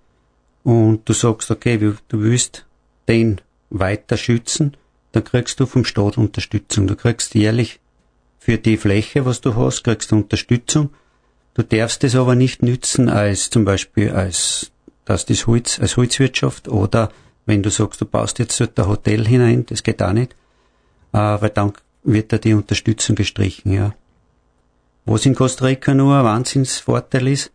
und 0.65 1.07
du 1.07 1.13
sagst, 1.13 1.51
okay, 1.51 1.77
du 1.77 2.19
willst 2.19 2.65
den 3.07 3.39
weiter 3.69 4.17
schützen, 4.17 4.75
dann 5.11 5.23
kriegst 5.23 5.59
du 5.59 5.67
vom 5.67 5.85
Staat 5.85 6.17
Unterstützung. 6.17 6.87
Du 6.87 6.95
kriegst 6.95 7.35
jährlich 7.35 7.79
für 8.39 8.57
die 8.57 8.75
Fläche, 8.75 9.25
was 9.25 9.41
du 9.41 9.55
hast, 9.55 9.83
kriegst 9.83 10.11
du 10.11 10.15
Unterstützung. 10.15 10.89
Du 11.53 11.61
darfst 11.61 12.03
es 12.03 12.15
aber 12.15 12.33
nicht 12.33 12.63
nützen 12.63 13.09
als 13.09 13.51
zum 13.51 13.63
Beispiel 13.63 14.09
als 14.09 14.71
dass 15.05 15.27
das 15.27 15.45
Holz, 15.45 15.79
als 15.79 15.97
Holzwirtschaft 15.97 16.67
oder 16.67 17.11
wenn 17.45 17.61
du 17.61 17.69
sagst, 17.69 18.01
du 18.01 18.05
baust 18.05 18.39
jetzt 18.39 18.59
dort 18.59 18.79
ein 18.79 18.87
Hotel 18.87 19.27
hinein, 19.27 19.67
das 19.67 19.83
geht 19.83 20.01
auch 20.01 20.13
nicht, 20.13 20.33
äh, 21.13 21.17
weil 21.17 21.51
dann 21.51 21.73
wird 22.03 22.33
da 22.33 22.39
die 22.39 22.55
Unterstützung 22.55 23.15
gestrichen, 23.15 23.71
ja. 23.71 23.93
Was 25.05 25.27
in 25.27 25.35
Costa 25.35 25.65
Rica 25.65 25.93
nur 25.93 26.15
ein 26.15 26.25
Wahnsinnsvorteil 26.25 27.27
ist, 27.27 27.51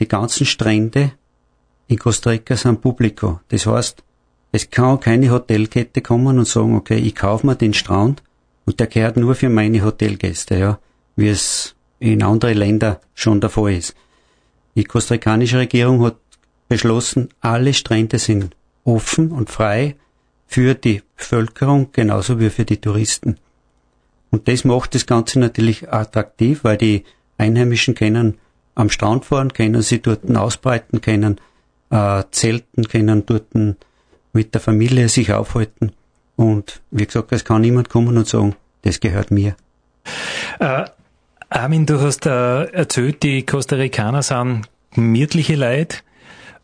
die 0.00 0.06
ganzen 0.06 0.44
Strände 0.44 1.12
in 1.88 1.98
Costa 1.98 2.30
Rica 2.30 2.56
sind 2.56 2.80
Publico. 2.80 3.40
Das 3.48 3.66
heißt, 3.66 4.02
es 4.52 4.70
kann 4.70 5.00
keine 5.00 5.30
Hotelkette 5.30 6.02
kommen 6.02 6.38
und 6.38 6.46
sagen, 6.46 6.76
okay, 6.76 6.98
ich 6.98 7.14
kaufe 7.14 7.46
mir 7.46 7.56
den 7.56 7.74
Strand 7.74 8.22
und 8.66 8.78
der 8.80 8.86
gehört 8.86 9.16
nur 9.16 9.34
für 9.34 9.48
meine 9.48 9.84
Hotelgäste, 9.84 10.58
ja, 10.58 10.78
wie 11.16 11.28
es 11.28 11.74
in 11.98 12.22
anderen 12.22 12.58
Ländern 12.58 12.96
schon 13.14 13.40
der 13.40 13.50
Fall 13.50 13.72
ist. 13.72 13.94
Die 14.74 14.84
kostarikanische 14.84 15.58
Regierung 15.58 16.02
hat 16.02 16.16
beschlossen, 16.68 17.28
alle 17.40 17.74
Strände 17.74 18.18
sind 18.18 18.56
offen 18.84 19.30
und 19.30 19.50
frei 19.50 19.96
für 20.46 20.74
die 20.74 21.02
Bevölkerung 21.16 21.88
genauso 21.92 22.40
wie 22.40 22.50
für 22.50 22.64
die 22.64 22.80
Touristen. 22.80 23.36
Und 24.30 24.48
das 24.48 24.64
macht 24.64 24.94
das 24.94 25.06
Ganze 25.06 25.38
natürlich 25.38 25.92
attraktiv, 25.92 26.64
weil 26.64 26.78
die 26.78 27.04
Einheimischen 27.38 27.94
können 27.94 28.38
am 28.74 28.90
Strand 28.90 29.26
fahren, 29.26 29.52
können 29.52 29.82
sie 29.82 30.00
dort 30.00 30.24
ausbreiten, 30.34 31.00
können 31.00 31.38
äh, 31.92 32.24
zelten, 32.32 32.88
können 32.88 33.24
dort 33.26 33.54
mit 34.32 34.54
der 34.54 34.60
Familie 34.60 35.08
sich 35.08 35.32
aufhalten. 35.32 35.92
Und 36.34 36.80
wie 36.90 37.06
gesagt, 37.06 37.30
es 37.32 37.44
kann 37.44 37.60
niemand 37.60 37.90
kommen 37.90 38.16
und 38.16 38.26
sagen, 38.26 38.56
das 38.82 38.98
gehört 38.98 39.30
mir. 39.30 39.54
Äh, 40.58 40.86
Armin, 41.50 41.86
du 41.86 42.00
hast 42.00 42.26
äh, 42.26 42.64
erzählt, 42.64 43.22
die 43.22 43.44
Costa 43.44 43.76
Ricaner 43.76 44.22
sind 44.22 44.62
gemütliche 44.92 45.54
Leute. 45.54 45.98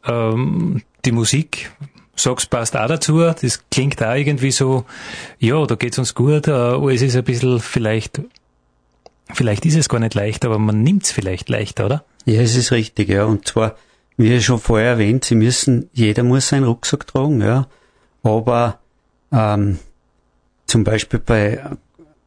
Ähm, 0.06 0.82
die 1.04 1.12
Musik, 1.12 1.70
sagst, 2.16 2.50
passt 2.50 2.76
auch 2.76 2.88
dazu. 2.88 3.18
Das 3.20 3.62
klingt 3.70 4.02
auch 4.02 4.14
irgendwie 4.14 4.50
so, 4.50 4.86
ja, 5.38 5.64
da 5.66 5.74
geht's 5.74 5.98
uns 5.98 6.14
gut. 6.14 6.48
Äh, 6.48 6.94
es 6.94 7.02
ist 7.02 7.16
ein 7.16 7.24
bisschen 7.24 7.60
vielleicht, 7.60 8.22
vielleicht 9.32 9.66
ist 9.66 9.76
es 9.76 9.88
gar 9.88 10.00
nicht 10.00 10.14
leicht, 10.14 10.44
aber 10.44 10.58
man 10.58 10.82
nimmt's 10.82 11.12
vielleicht 11.12 11.50
leichter, 11.50 11.86
oder? 11.86 12.04
Ja, 12.24 12.40
es 12.40 12.56
ist 12.56 12.72
richtig, 12.72 13.10
ja. 13.10 13.24
Und 13.24 13.46
zwar, 13.46 13.76
wie 14.18 14.40
schon 14.42 14.58
vorher 14.58 14.90
erwähnt, 14.90 15.24
sie 15.24 15.36
müssen, 15.36 15.88
jeder 15.92 16.24
muss 16.24 16.48
seinen 16.48 16.64
Rucksack 16.64 17.06
tragen, 17.06 17.40
ja. 17.40 17.68
Aber 18.24 18.80
ähm, 19.32 19.78
zum 20.66 20.84
Beispiel 20.84 21.20
bei, 21.20 21.64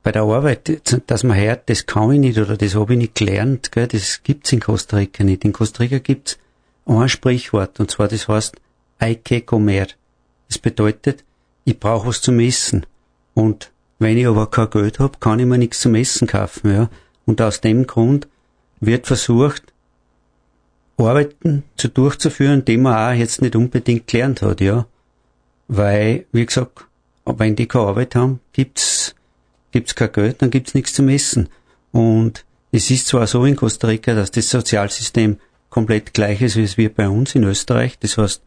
bei 0.02 0.12
der 0.14 0.24
Arbeit, 0.24 0.82
dass 1.08 1.24
man 1.24 1.38
hört, 1.38 1.70
das 1.70 1.86
kann 1.86 2.12
ich 2.12 2.20
nicht 2.20 2.40
oder 2.40 2.56
das 2.56 2.76
habe 2.76 2.94
ich 2.94 2.98
nicht 2.98 3.16
gelernt, 3.16 3.74
gell, 3.74 3.88
das 3.88 4.24
gibt's 4.24 4.54
in 4.54 4.62
Costa 4.62 4.98
Rica 4.98 5.24
nicht. 5.26 5.44
In 5.44 5.52
Costa 5.52 5.84
Rica 5.84 6.00
gibt's 6.00 6.40
ein 6.86 7.10
Sprichwort, 7.10 7.80
und 7.82 7.92
zwar 7.92 8.08
das 8.08 8.28
heißt, 8.28 8.56
hay 9.00 9.16
que 9.16 9.42
comer. 9.42 9.88
Das 10.48 10.60
bedeutet, 10.60 11.26
ich 11.66 11.78
brauche 11.78 12.08
was 12.08 12.22
zum 12.22 12.40
Essen. 12.40 12.86
Und 13.34 13.72
wenn 14.00 14.18
ich 14.18 14.28
aber 14.28 14.50
kein 14.50 14.70
Geld 14.70 15.00
habe, 15.00 15.18
kann 15.20 15.40
ich 15.40 15.46
mir 15.46 15.58
nichts 15.58 15.82
zum 15.82 15.96
Essen 15.96 16.28
kaufen, 16.28 16.74
ja. 16.74 16.90
Und 17.26 17.42
aus 17.42 17.60
dem 17.60 17.86
Grund 17.86 18.30
wird 18.80 19.08
versucht, 19.08 19.72
Arbeiten 20.98 21.64
zu 21.78 21.88
durchzuführen, 21.88 22.66
die 22.66 22.78
man 22.78 23.14
auch 23.14 23.18
jetzt 23.18 23.42
nicht 23.42 23.56
unbedingt 23.56 24.08
gelernt 24.08 24.42
hat, 24.42 24.62
ja. 24.62 24.86
Weil, 25.68 26.26
wie 26.32 26.46
gesagt, 26.46 26.86
wenn 27.26 27.56
die 27.56 27.68
keine 27.68 27.86
Arbeit 27.86 28.16
haben, 28.16 28.40
gibt's, 28.54 29.16
gibt's 29.72 29.96
kein 29.96 30.12
Geld, 30.12 30.42
dann 30.42 30.52
gibt's 30.52 30.74
nichts 30.74 30.94
zum 30.94 31.10
Essen. 31.10 31.50
Und 31.92 32.46
es 32.72 32.90
ist 32.90 33.08
zwar 33.08 33.28
so 33.28 33.46
in 33.46 33.56
Costa 33.56 33.88
Rica, 33.88 34.14
dass 34.14 34.32
das 34.32 34.50
Sozialsystem 34.50 35.38
komplett 35.70 36.14
gleich 36.14 36.42
ist, 36.42 36.56
wie 36.58 36.64
es 36.64 36.78
wir 36.78 36.94
bei 36.94 37.08
uns 37.08 37.36
in 37.36 37.44
Österreich. 37.44 37.98
Das 38.00 38.18
heißt, 38.18 38.42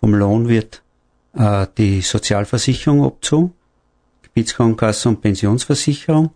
vom 0.00 0.14
Lohn 0.14 0.48
wird 0.48 0.82
äh, 1.34 1.66
die 1.76 2.00
Sozialversicherung 2.00 3.04
abzogen, 3.04 3.52
Gebietskrankenkasse 4.22 5.08
und 5.08 5.20
Pensionsversicherung. 5.20 6.30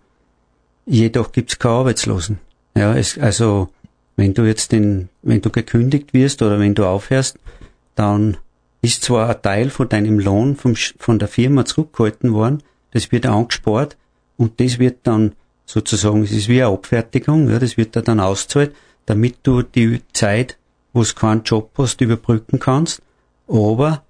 Jedoch 0.86 1.32
gibt's 1.32 1.58
keine 1.58 1.74
Arbeitslosen. 1.74 2.38
Ja, 2.76 2.94
es, 2.94 3.18
also 3.18 3.70
wenn 4.16 4.34
du 4.34 4.42
jetzt 4.42 4.72
den, 4.72 5.08
wenn 5.22 5.40
du 5.40 5.50
gekündigt 5.50 6.14
wirst 6.14 6.42
oder 6.42 6.58
wenn 6.58 6.74
du 6.74 6.84
aufhörst, 6.84 7.38
dann 7.94 8.36
ist 8.82 9.02
zwar 9.02 9.30
ein 9.30 9.42
Teil 9.42 9.70
von 9.70 9.88
deinem 9.88 10.18
Lohn 10.18 10.56
vom, 10.56 10.76
von 10.76 11.18
der 11.18 11.28
Firma 11.28 11.64
zurückgehalten 11.64 12.32
worden, 12.32 12.62
das 12.92 13.10
wird 13.10 13.26
angespart 13.26 13.96
und 14.36 14.60
das 14.60 14.78
wird 14.78 14.98
dann 15.04 15.32
sozusagen, 15.66 16.22
es 16.22 16.32
ist 16.32 16.48
wie 16.48 16.62
eine 16.62 16.72
Abfertigung, 16.72 17.50
ja, 17.50 17.58
das 17.58 17.76
wird 17.76 17.96
da 17.96 18.02
dann 18.02 18.20
auszahlt, 18.20 18.74
damit 19.06 19.38
du 19.42 19.62
die 19.62 20.02
Zeit, 20.12 20.58
wo 20.92 21.02
du 21.02 21.14
keinen 21.14 21.42
Job 21.42 21.70
hast, 21.78 22.00
überbrücken 22.00 22.58
kannst. 22.58 23.02
Aber 23.48 24.02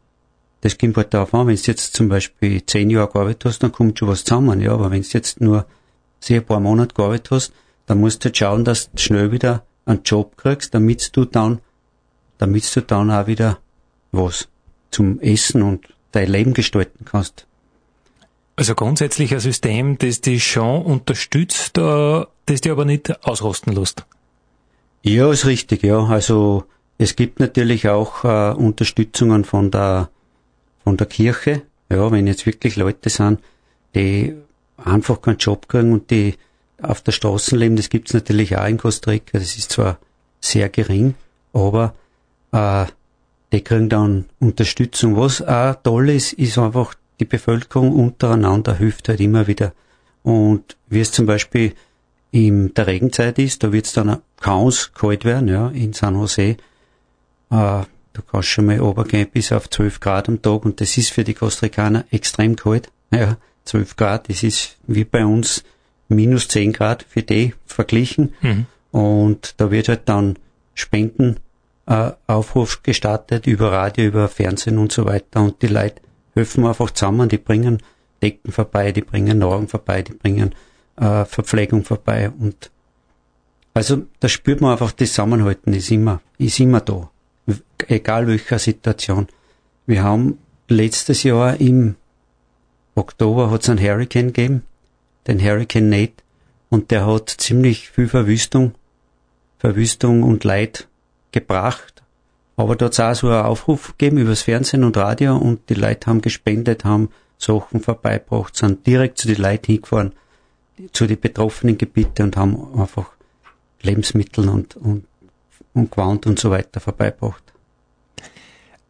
das 0.60 0.78
kommt 0.78 0.96
halt 0.96 1.14
darauf 1.14 1.34
an, 1.34 1.46
wenn 1.46 1.56
du 1.56 1.62
jetzt 1.62 1.94
zum 1.94 2.08
Beispiel 2.08 2.64
zehn 2.66 2.90
Jahre 2.90 3.12
gearbeitet 3.12 3.44
hast, 3.44 3.62
dann 3.62 3.72
kommt 3.72 3.98
schon 3.98 4.08
was 4.08 4.24
zusammen, 4.24 4.60
ja, 4.60 4.72
aber 4.72 4.90
wenn 4.90 5.02
du 5.02 5.08
jetzt 5.08 5.40
nur 5.40 5.66
sehr 6.20 6.40
paar 6.40 6.60
Monate 6.60 6.94
gearbeitet 6.94 7.30
hast, 7.30 7.52
dann 7.86 8.00
musst 8.00 8.24
du 8.24 8.26
halt 8.26 8.36
schauen, 8.36 8.64
dass 8.64 8.90
du 8.90 8.98
schnell 8.98 9.30
wieder 9.30 9.64
einen 9.86 10.02
Job 10.04 10.36
kriegst, 10.36 10.74
damit 10.74 11.16
du 11.16 11.24
dann, 11.24 11.60
damit 12.38 12.74
du 12.74 12.82
dann 12.82 13.10
auch 13.10 13.26
wieder 13.26 13.58
was 14.12 14.48
zum 14.90 15.20
Essen 15.20 15.62
und 15.62 15.88
dein 16.12 16.30
Leben 16.30 16.54
gestalten 16.54 17.04
kannst. 17.04 17.46
Also 18.56 18.74
grundsätzlich 18.74 19.34
ein 19.34 19.40
System, 19.40 19.98
das 19.98 20.20
dich 20.20 20.44
schon 20.44 20.82
unterstützt, 20.82 21.76
äh, 21.76 22.24
das 22.46 22.60
dich 22.60 22.70
aber 22.70 22.84
nicht 22.84 23.24
ausrosten 23.26 23.72
lässt. 23.72 24.04
Ja, 25.02 25.30
ist 25.30 25.46
richtig, 25.46 25.82
ja. 25.82 26.04
Also 26.04 26.64
es 26.96 27.16
gibt 27.16 27.40
natürlich 27.40 27.88
auch 27.88 28.24
äh, 28.24 28.54
Unterstützungen 28.54 29.44
von 29.44 29.70
der 29.70 30.08
von 30.84 30.96
der 30.96 31.06
Kirche. 31.06 31.62
Ja, 31.90 32.12
wenn 32.12 32.26
jetzt 32.26 32.46
wirklich 32.46 32.76
Leute 32.76 33.10
sind, 33.10 33.40
die 33.94 34.34
einfach 34.76 35.20
keinen 35.20 35.38
Job 35.38 35.68
kriegen 35.68 35.92
und 35.92 36.10
die 36.10 36.34
auf 36.82 37.00
der 37.00 37.12
Straße 37.12 37.56
leben, 37.56 37.76
das 37.76 37.88
gibt's 37.88 38.14
natürlich 38.14 38.56
auch 38.56 38.66
in 38.66 38.78
Costa 38.78 39.10
Rica. 39.10 39.38
Das 39.38 39.56
ist 39.56 39.72
zwar 39.72 39.98
sehr 40.40 40.68
gering, 40.68 41.14
aber 41.52 41.94
äh, 42.52 42.87
die 43.52 43.62
kriegen 43.62 43.88
dann 43.88 44.24
Unterstützung. 44.40 45.16
Was 45.16 45.40
auch 45.42 45.76
toll 45.82 46.10
ist, 46.10 46.32
ist 46.34 46.58
einfach 46.58 46.94
die 47.20 47.24
Bevölkerung 47.24 47.92
untereinander 47.92 48.74
hilft 48.74 49.08
halt 49.08 49.20
immer 49.20 49.46
wieder. 49.46 49.72
Und 50.22 50.76
wie 50.88 51.00
es 51.00 51.12
zum 51.12 51.26
Beispiel 51.26 51.74
in 52.30 52.74
der 52.74 52.87
Regenzeit 52.88 53.38
ist, 53.38 53.62
da 53.62 53.72
wird 53.72 53.87
es 53.87 53.92
dann 53.92 54.20
kaum 54.40 54.72
kalt 54.94 55.24
werden, 55.24 55.48
ja, 55.48 55.68
in 55.68 55.92
San 55.92 56.14
Jose. 56.14 56.42
Äh, 56.42 56.56
du 57.50 58.22
kannst 58.28 58.48
schon 58.48 58.66
mal 58.66 58.78
runtergehen 58.78 59.28
bis 59.30 59.52
auf 59.52 59.70
12 59.70 60.00
Grad 60.00 60.28
am 60.28 60.42
Tag 60.42 60.64
und 60.64 60.80
das 60.80 60.96
ist 60.98 61.12
für 61.12 61.24
die 61.24 61.34
Costa 61.34 61.66
Ricaner 61.66 62.04
extrem 62.10 62.56
kalt. 62.56 62.90
Ja, 63.12 63.37
12 63.66 63.96
Grad, 63.96 64.28
das 64.28 64.42
ist 64.42 64.76
wie 64.87 65.04
bei 65.04 65.24
uns 65.24 65.62
minus 66.08 66.48
10 66.48 66.72
Grad 66.72 67.04
für 67.08 67.22
die 67.22 67.54
verglichen. 67.66 68.34
Mhm. 68.40 68.66
Und 68.90 69.60
da 69.60 69.70
wird 69.70 69.88
halt 69.88 70.08
dann 70.08 70.38
Spenden 70.74 71.36
äh, 71.86 72.12
Aufruf 72.26 72.82
gestartet 72.82 73.46
über 73.46 73.72
Radio, 73.72 74.06
über 74.06 74.28
Fernsehen 74.28 74.78
und 74.78 74.92
so 74.92 75.04
weiter. 75.04 75.42
Und 75.42 75.62
die 75.62 75.68
Leute 75.68 76.00
helfen 76.34 76.66
einfach 76.66 76.90
zusammen, 76.90 77.28
die 77.28 77.38
bringen 77.38 77.82
Decken 78.22 78.52
vorbei, 78.52 78.92
die 78.92 79.02
bringen 79.02 79.38
Nahrung 79.38 79.68
vorbei, 79.68 80.02
die 80.02 80.12
bringen 80.12 80.54
äh, 80.96 81.24
Verpflegung 81.24 81.84
vorbei. 81.84 82.30
Und 82.30 82.70
also 83.74 84.04
da 84.20 84.28
spürt 84.28 84.60
man 84.60 84.72
einfach, 84.72 84.92
das 84.92 85.10
Zusammenhalten 85.10 85.72
ist 85.72 85.90
immer, 85.90 86.20
ist 86.38 86.60
immer 86.60 86.80
da. 86.80 87.10
Egal 87.88 88.26
welcher 88.28 88.58
Situation. 88.58 89.26
Wir 89.86 90.02
haben 90.02 90.38
letztes 90.68 91.24
Jahr 91.24 91.60
im 91.60 91.96
Oktober 92.94 93.50
hat 93.50 93.62
es 93.62 93.68
einen 93.68 93.80
Hurricane 93.80 94.32
gegeben, 94.32 94.62
den 95.26 95.40
Hurricane 95.40 95.88
Nate, 95.88 96.24
und 96.70 96.90
der 96.90 97.06
hat 97.06 97.28
ziemlich 97.28 97.90
viel 97.90 98.08
Verwüstung, 98.08 98.74
Verwüstung 99.58 100.22
und 100.24 100.42
Leid 100.44 100.88
gebracht. 101.30 102.02
Aber 102.56 102.74
da 102.74 102.87
hat 102.87 102.92
es 102.92 103.00
auch 103.00 103.14
so 103.14 103.28
einen 103.28 103.46
Aufruf 103.46 103.96
gegeben 103.96 104.18
übers 104.18 104.42
Fernsehen 104.42 104.82
und 104.82 104.96
Radio 104.96 105.37
und 105.37 105.68
die 105.68 105.74
Leute 105.74 106.08
haben 106.08 106.20
gespendet, 106.20 106.84
haben 106.84 107.10
Sachen 107.38 107.80
vorbeigebracht, 107.80 108.56
sind 108.56 108.87
direkt 108.87 109.18
zu 109.18 109.28
den 109.28 109.40
Leuten 109.40 109.66
hingefahren, 109.66 110.12
zu 110.92 111.06
den 111.06 111.20
betroffenen 111.20 111.78
Gebieten 111.78 112.22
und 112.22 112.37
haben 112.37 112.80
einfach 112.80 113.10
Lebensmittel 113.82 114.48
und, 114.48 114.76
und, 114.76 115.04
und 115.74 115.90
Gewand 115.90 116.26
und 116.26 116.38
so 116.38 116.50
weiter 116.50 116.80
vorbeigebracht. 116.80 117.43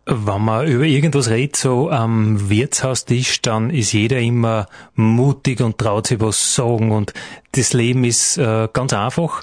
Wenn 0.07 0.43
man 0.43 0.67
über 0.67 0.85
irgendwas 0.85 1.31
redet, 1.31 1.57
so 1.57 1.91
am 1.91 2.51
Wirtshaustisch, 2.51 3.41
dann 3.41 3.71
ist 3.71 3.93
jeder 3.93 4.19
immer 4.19 4.67
mutig 4.95 5.61
und 5.63 5.79
traut 5.79 6.09
sich 6.09 6.21
was 6.21 6.55
sagen 6.55 6.93
und 6.93 7.15
das 7.53 7.73
Leben 7.73 8.05
ist 8.05 8.37
äh, 8.37 8.69
ganz 8.73 8.93
einfach. 8.93 9.43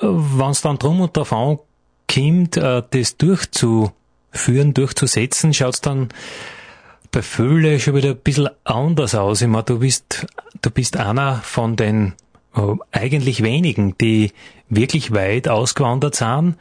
Wenn 0.00 0.50
es 0.50 0.60
dann 0.60 0.78
drum 0.78 1.00
und 1.00 1.16
drauf 1.16 1.30
kommt, 1.30 2.56
äh, 2.56 2.82
das 2.90 3.16
durchzuführen, 3.16 4.74
durchzusetzen, 4.74 5.54
schaut 5.54 5.74
es 5.74 5.80
dann 5.80 6.08
bei 7.10 7.22
Fülle 7.22 7.80
schon 7.80 7.94
wieder 7.94 8.10
ein 8.10 8.18
bisschen 8.18 8.50
anders 8.64 9.14
aus. 9.14 9.42
Ich 9.42 9.48
meine, 9.48 9.64
du 9.64 9.78
bist, 9.78 10.26
du 10.62 10.70
bist 10.70 10.96
einer 10.96 11.36
von 11.36 11.76
den 11.76 12.14
äh, 12.54 12.60
eigentlich 12.92 13.42
wenigen, 13.42 13.96
die 13.98 14.32
wirklich 14.68 15.12
weit 15.12 15.48
ausgewandert 15.48 16.14
sind. 16.14 16.56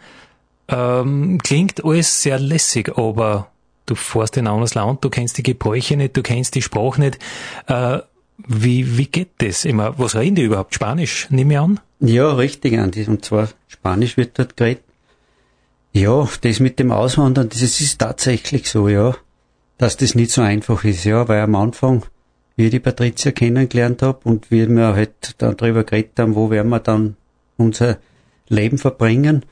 Ähm, 0.70 1.40
klingt 1.44 1.84
alles 1.84 2.22
sehr 2.22 2.40
lässig, 2.40 2.98
aber 2.98 3.48
du 3.86 3.96
fährst 3.96 4.38
in 4.38 4.46
ein 4.46 4.54
anderes 4.54 4.76
Land, 4.76 5.04
du 5.04 5.10
kennst 5.10 5.38
die 5.38 5.44
Gebräuche 5.44 5.98
nicht, 5.98 6.16
du 6.16 6.22
kennst 6.22 6.56
die 6.56 6.62
Sprache 6.62 7.02
nicht. 7.02 7.20
Äh, 7.68 8.00
wie, 8.48 8.98
wie 8.98 9.08
geht 9.08 9.32
das? 9.40 9.66
Meine, 9.66 9.96
was 9.98 10.16
reden 10.16 10.36
die 10.36 10.44
überhaupt? 10.44 10.76
Spanisch, 10.76 11.28
nehme 11.30 11.54
ich 11.54 11.60
an? 11.60 11.80
Ja, 12.00 12.32
richtig, 12.34 12.78
Andi. 12.78 13.06
Und 13.06 13.26
zwar 13.26 13.50
Spanisch 13.68 14.16
wird 14.16 14.40
dort 14.40 14.56
geredet. 14.56 14.84
Ja, 15.92 16.28
das 16.42 16.60
mit 16.60 16.80
dem 16.80 16.92
Auswandern, 16.92 17.50
das 17.50 17.62
ist 17.62 18.00
tatsächlich 18.00 18.70
so, 18.70 18.88
ja, 18.88 19.16
dass 19.80 19.98
das 19.98 20.14
nicht 20.14 20.32
so 20.32 20.42
einfach 20.42 20.84
ist, 20.84 21.04
ja, 21.04 21.28
weil 21.28 21.42
am 21.42 21.56
Anfang, 21.56 22.06
wie 22.56 22.66
ich 22.66 22.72
die 22.72 22.80
Patricia 22.80 23.32
kennengelernt 23.32 24.04
habe 24.04 24.20
und 24.24 24.52
wir 24.52 24.68
halt 24.94 25.36
dann 25.40 25.58
drüber 25.58 25.84
geredet 25.84 26.20
haben, 26.20 26.36
wo 26.36 26.52
werden 26.52 26.70
wir 26.70 26.80
dann 26.80 27.16
unser 27.58 27.98
Leben 28.50 28.78
verbringen, 28.78 29.44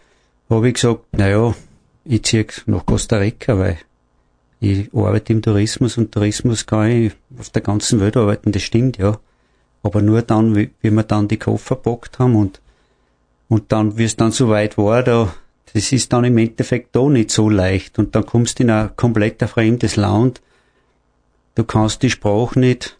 habe 0.49 0.67
ich 0.67 0.75
gesagt, 0.75 1.05
naja, 1.11 1.53
ich 2.05 2.23
ziehe 2.23 2.45
nach 2.65 2.85
Costa 2.85 3.17
Rica, 3.17 3.57
weil 3.57 3.77
ich 4.59 4.93
arbeite 4.93 5.33
im 5.33 5.41
Tourismus 5.41 5.97
und 5.97 6.11
Tourismus 6.11 6.65
kann 6.65 6.89
ich 6.89 7.13
auf 7.37 7.49
der 7.49 7.61
ganzen 7.61 7.99
Welt 7.99 8.17
arbeiten, 8.17 8.51
das 8.51 8.63
stimmt, 8.63 8.97
ja. 8.97 9.19
Aber 9.83 10.01
nur 10.01 10.21
dann, 10.21 10.55
wie, 10.55 10.71
wir 10.81 11.03
dann 11.03 11.27
die 11.27 11.37
Koffer 11.37 11.75
packt 11.75 12.19
haben 12.19 12.35
und, 12.35 12.61
und 13.47 13.71
dann, 13.71 13.97
wie 13.97 14.05
es 14.05 14.15
dann 14.15 14.31
so 14.31 14.49
weit 14.49 14.77
war, 14.77 15.03
da 15.03 15.33
das 15.73 15.91
ist 15.91 16.13
dann 16.13 16.23
im 16.23 16.37
Endeffekt 16.37 16.95
doch 16.95 17.09
nicht 17.09 17.29
so 17.29 17.49
leicht. 17.49 17.99
Und 17.99 18.15
dann 18.15 18.25
kommst 18.25 18.59
du 18.59 18.63
in 18.63 18.71
ein 18.71 18.95
komplett 18.95 19.41
fremdes 19.43 19.95
Land. 19.95 20.41
Du 21.55 21.63
kannst 21.63 22.03
die 22.03 22.09
Sprache 22.09 22.59
nicht, 22.59 22.97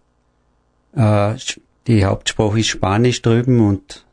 äh, 0.95 1.36
die 1.88 2.05
Hauptsprache 2.05 2.60
ist 2.60 2.67
Spanisch 2.67 3.21
drüben 3.21 3.62
und, 3.62 4.05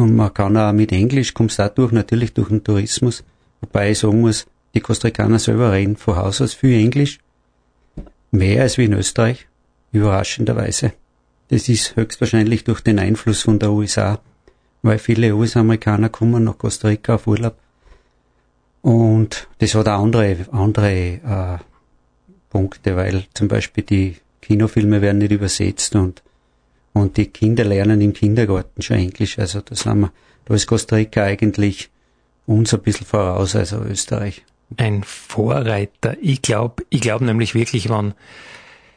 und 0.00 0.16
man 0.16 0.34
kann 0.34 0.56
auch 0.56 0.72
mit 0.72 0.92
Englisch, 0.92 1.34
kommst 1.34 1.58
du 1.58 1.68
durch, 1.68 1.92
natürlich 1.92 2.32
durch 2.32 2.48
den 2.48 2.64
Tourismus. 2.64 3.22
Wobei 3.60 3.92
ich 3.92 3.98
sagen 3.98 4.20
muss, 4.20 4.46
die 4.74 4.80
Costa 4.80 5.08
Ricaner 5.08 5.38
selber 5.38 5.72
reden 5.72 5.96
von 5.96 6.16
Haus 6.16 6.40
aus 6.40 6.54
viel 6.54 6.78
Englisch. 6.78 7.18
Mehr 8.30 8.62
als 8.62 8.78
wie 8.78 8.84
in 8.84 8.94
Österreich. 8.94 9.46
Überraschenderweise. 9.92 10.92
Das 11.48 11.68
ist 11.68 11.96
höchstwahrscheinlich 11.96 12.64
durch 12.64 12.80
den 12.80 12.98
Einfluss 12.98 13.42
von 13.42 13.58
der 13.58 13.72
USA 13.72 14.20
weil 14.82 14.98
viele 14.98 15.34
US-Amerikaner 15.34 16.08
kommen 16.08 16.44
nach 16.44 16.58
Costa 16.58 16.88
Rica 16.88 17.16
auf 17.16 17.26
Urlaub. 17.26 17.56
Und 18.82 19.48
das 19.58 19.74
hat 19.74 19.88
auch 19.88 20.02
andere, 20.02 20.46
andere 20.52 20.90
äh, 20.90 21.58
Punkte, 22.48 22.96
weil 22.96 23.24
zum 23.34 23.48
Beispiel 23.48 23.84
die 23.84 24.16
Kinofilme 24.40 25.02
werden 25.02 25.18
nicht 25.18 25.32
übersetzt 25.32 25.94
und, 25.96 26.22
und 26.92 27.16
die 27.16 27.26
Kinder 27.26 27.64
lernen 27.64 28.00
im 28.00 28.12
Kindergarten 28.12 28.82
schon 28.82 28.96
Englisch. 28.96 29.38
Also 29.38 29.60
da 29.60 29.74
sind 29.74 30.00
wir, 30.00 30.12
da 30.44 30.54
ist 30.54 30.66
Costa 30.66 30.96
Rica 30.96 31.24
eigentlich 31.24 31.90
uns 32.46 32.74
ein 32.74 32.80
bisschen 32.80 33.06
voraus, 33.06 33.54
also 33.54 33.82
Österreich. 33.82 34.44
Ein 34.76 35.02
Vorreiter. 35.04 36.16
Ich 36.20 36.42
glaube, 36.42 36.84
ich 36.90 37.00
glaube 37.00 37.24
nämlich 37.24 37.54
wirklich, 37.54 37.88
wenn 37.88 38.14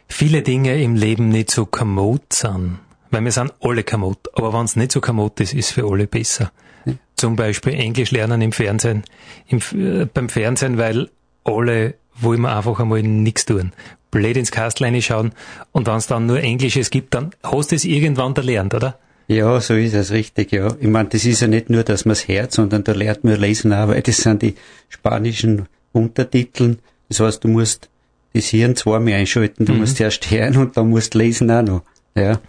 viele 0.08 0.42
Dinge 0.42 0.82
im 0.82 0.96
Leben 0.96 1.30
nicht 1.30 1.52
so 1.52 1.66
kommod 1.66 2.34
sind, 2.34 2.80
weil 3.12 3.24
wir 3.24 3.32
sind 3.32 3.54
alle 3.62 3.84
kamot. 3.84 4.30
Aber 4.34 4.54
wenn 4.54 4.66
es 4.66 4.76
nicht 4.76 4.92
so 4.92 5.02
kamot 5.02 5.40
ist, 5.40 5.54
ist 5.54 5.72
für 5.72 5.90
alle 5.90 6.08
besser. 6.08 6.52
Ja. 6.86 6.94
Zum 7.16 7.36
Beispiel 7.36 7.74
Englisch 7.74 8.12
lernen 8.12 8.42
im 8.42 8.52
Fernsehen, 8.52 9.04
im, 9.48 9.60
äh, 9.74 10.06
beim 10.06 10.30
Fernsehen, 10.30 10.78
weil 10.78 11.10
alle 11.44 11.96
wollen 12.16 12.42
wir 12.42 12.56
einfach 12.56 12.80
einmal 12.80 13.04
nichts 13.04 13.46
tun. 13.46 13.72
Blöd 14.14 14.38
ins 14.38 14.52
Kastlein 14.52 15.02
schauen 15.02 15.32
und 15.72 15.88
wenn 15.88 15.96
es 15.96 16.08
dann 16.08 16.26
nur 16.26 16.40
Englisches 16.40 16.90
gibt, 16.90 17.14
dann 17.14 17.32
hast 17.44 17.72
du 17.72 17.76
es 17.76 17.86
irgendwann 17.86 18.36
erlernt, 18.36 18.74
oder? 18.74 18.98
Ja, 19.28 19.60
so 19.60 19.74
ist 19.74 19.94
es 19.94 20.12
richtig, 20.12 20.52
ja. 20.52 20.76
Ich 20.80 20.88
meine, 20.88 21.10
das 21.10 21.26
ist 21.26 21.42
ja 21.42 21.48
nicht 21.48 21.70
nur, 21.70 21.84
dass 21.84 22.06
man 22.06 22.14
es 22.14 22.28
hört, 22.28 22.52
sondern 22.52 22.84
da 22.84 22.92
lernt 22.92 23.24
man 23.24 23.40
lesen 23.40 23.74
auch, 23.74 23.88
weil 23.88 24.02
das 24.02 24.18
sind 24.18 24.42
die 24.42 24.56
spanischen 24.90 25.68
Untertiteln. 25.94 26.80
Das 27.10 27.20
heißt, 27.20 27.44
du 27.44 27.48
musst 27.48 27.90
das 28.34 28.46
Hirn 28.48 28.76
zweimal 28.76 29.14
einschalten, 29.14 29.66
du 29.66 29.74
mhm. 29.74 29.80
musst 29.80 30.00
erst 30.02 30.30
hören 30.30 30.58
und 30.58 30.76
dann 30.76 30.90
musst 30.90 31.14
lesen 31.16 31.50
auch 31.52 31.62
noch. 31.62 31.82
Ja. 32.16 32.40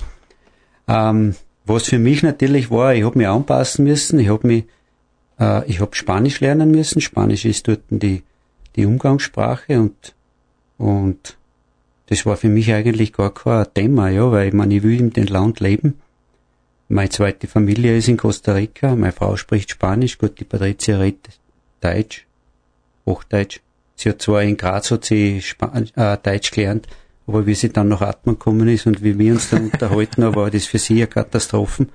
Ähm, 0.88 1.34
was 1.64 1.84
für 1.84 1.98
mich 1.98 2.22
natürlich 2.22 2.70
war, 2.70 2.94
ich 2.94 3.04
habe 3.04 3.18
mich 3.18 3.28
anpassen 3.28 3.84
müssen, 3.84 4.18
ich 4.18 4.28
habe 4.28 4.46
mich, 4.46 4.64
äh, 5.38 5.64
ich 5.66 5.80
habe 5.80 5.94
Spanisch 5.94 6.40
lernen 6.40 6.70
müssen. 6.70 7.00
Spanisch 7.00 7.44
ist 7.44 7.68
dort 7.68 7.80
die 7.88 8.22
die 8.76 8.86
Umgangssprache 8.86 9.80
und, 9.80 10.14
und 10.78 11.36
das 12.06 12.26
war 12.26 12.36
für 12.36 12.48
mich 12.48 12.72
eigentlich 12.72 13.12
gar 13.12 13.32
kein 13.32 13.66
Thema, 13.74 14.08
ja, 14.08 14.30
weil 14.30 14.48
ich 14.48 14.54
meine, 14.54 14.74
ich 14.74 14.82
will 14.82 14.98
in 14.98 15.10
dem 15.10 15.26
Land 15.26 15.60
leben. 15.60 16.00
Meine 16.88 17.08
zweite 17.08 17.46
Familie 17.46 17.96
ist 17.96 18.08
in 18.08 18.16
Costa 18.18 18.52
Rica, 18.52 18.94
meine 18.94 19.12
Frau 19.12 19.36
spricht 19.36 19.70
Spanisch, 19.70 20.18
gut, 20.18 20.38
die 20.38 20.44
Patricia 20.44 20.98
redet 20.98 21.40
Deutsch, 21.80 22.26
Hochdeutsch. 23.06 23.60
Sie 23.96 24.10
hat 24.10 24.20
zwar 24.20 24.42
in 24.42 24.56
Graz 24.56 24.90
hat 24.90 25.04
sie 25.04 25.40
Span 25.40 25.88
äh, 25.94 26.18
Deutsch 26.22 26.50
gelernt, 26.50 26.88
aber 27.26 27.46
wie 27.46 27.54
sie 27.54 27.70
dann 27.70 27.88
nach 27.88 28.02
Atmen 28.02 28.34
gekommen 28.34 28.68
ist 28.68 28.86
und 28.86 29.02
wie 29.02 29.18
wir 29.18 29.32
uns 29.32 29.50
dann 29.50 29.64
unterhalten, 29.72 30.34
war 30.34 30.50
das 30.50 30.66
für 30.66 30.78
sie 30.78 30.96
eine 30.96 31.06
Katastrophe. 31.06 31.86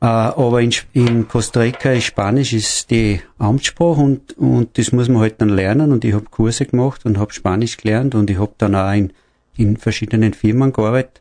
Äh, 0.00 0.06
aber 0.06 0.62
in, 0.62 0.72
in, 0.94 1.28
Costa 1.28 1.60
Rica 1.60 1.92
ist 1.92 2.04
Spanisch 2.04 2.54
ist 2.54 2.90
die 2.90 3.20
Amtssprache 3.38 4.00
und, 4.00 4.36
und 4.38 4.78
das 4.78 4.92
muss 4.92 5.08
man 5.08 5.20
halt 5.20 5.40
dann 5.40 5.50
lernen 5.50 5.92
und 5.92 6.04
ich 6.04 6.14
habe 6.14 6.24
Kurse 6.24 6.64
gemacht 6.64 7.04
und 7.04 7.18
habe 7.18 7.34
Spanisch 7.34 7.76
gelernt 7.76 8.14
und 8.14 8.30
ich 8.30 8.38
habe 8.38 8.52
dann 8.56 8.74
auch 8.74 8.92
in, 8.92 9.12
in 9.56 9.76
verschiedenen 9.76 10.32
Firmen 10.32 10.72
gearbeitet. 10.72 11.20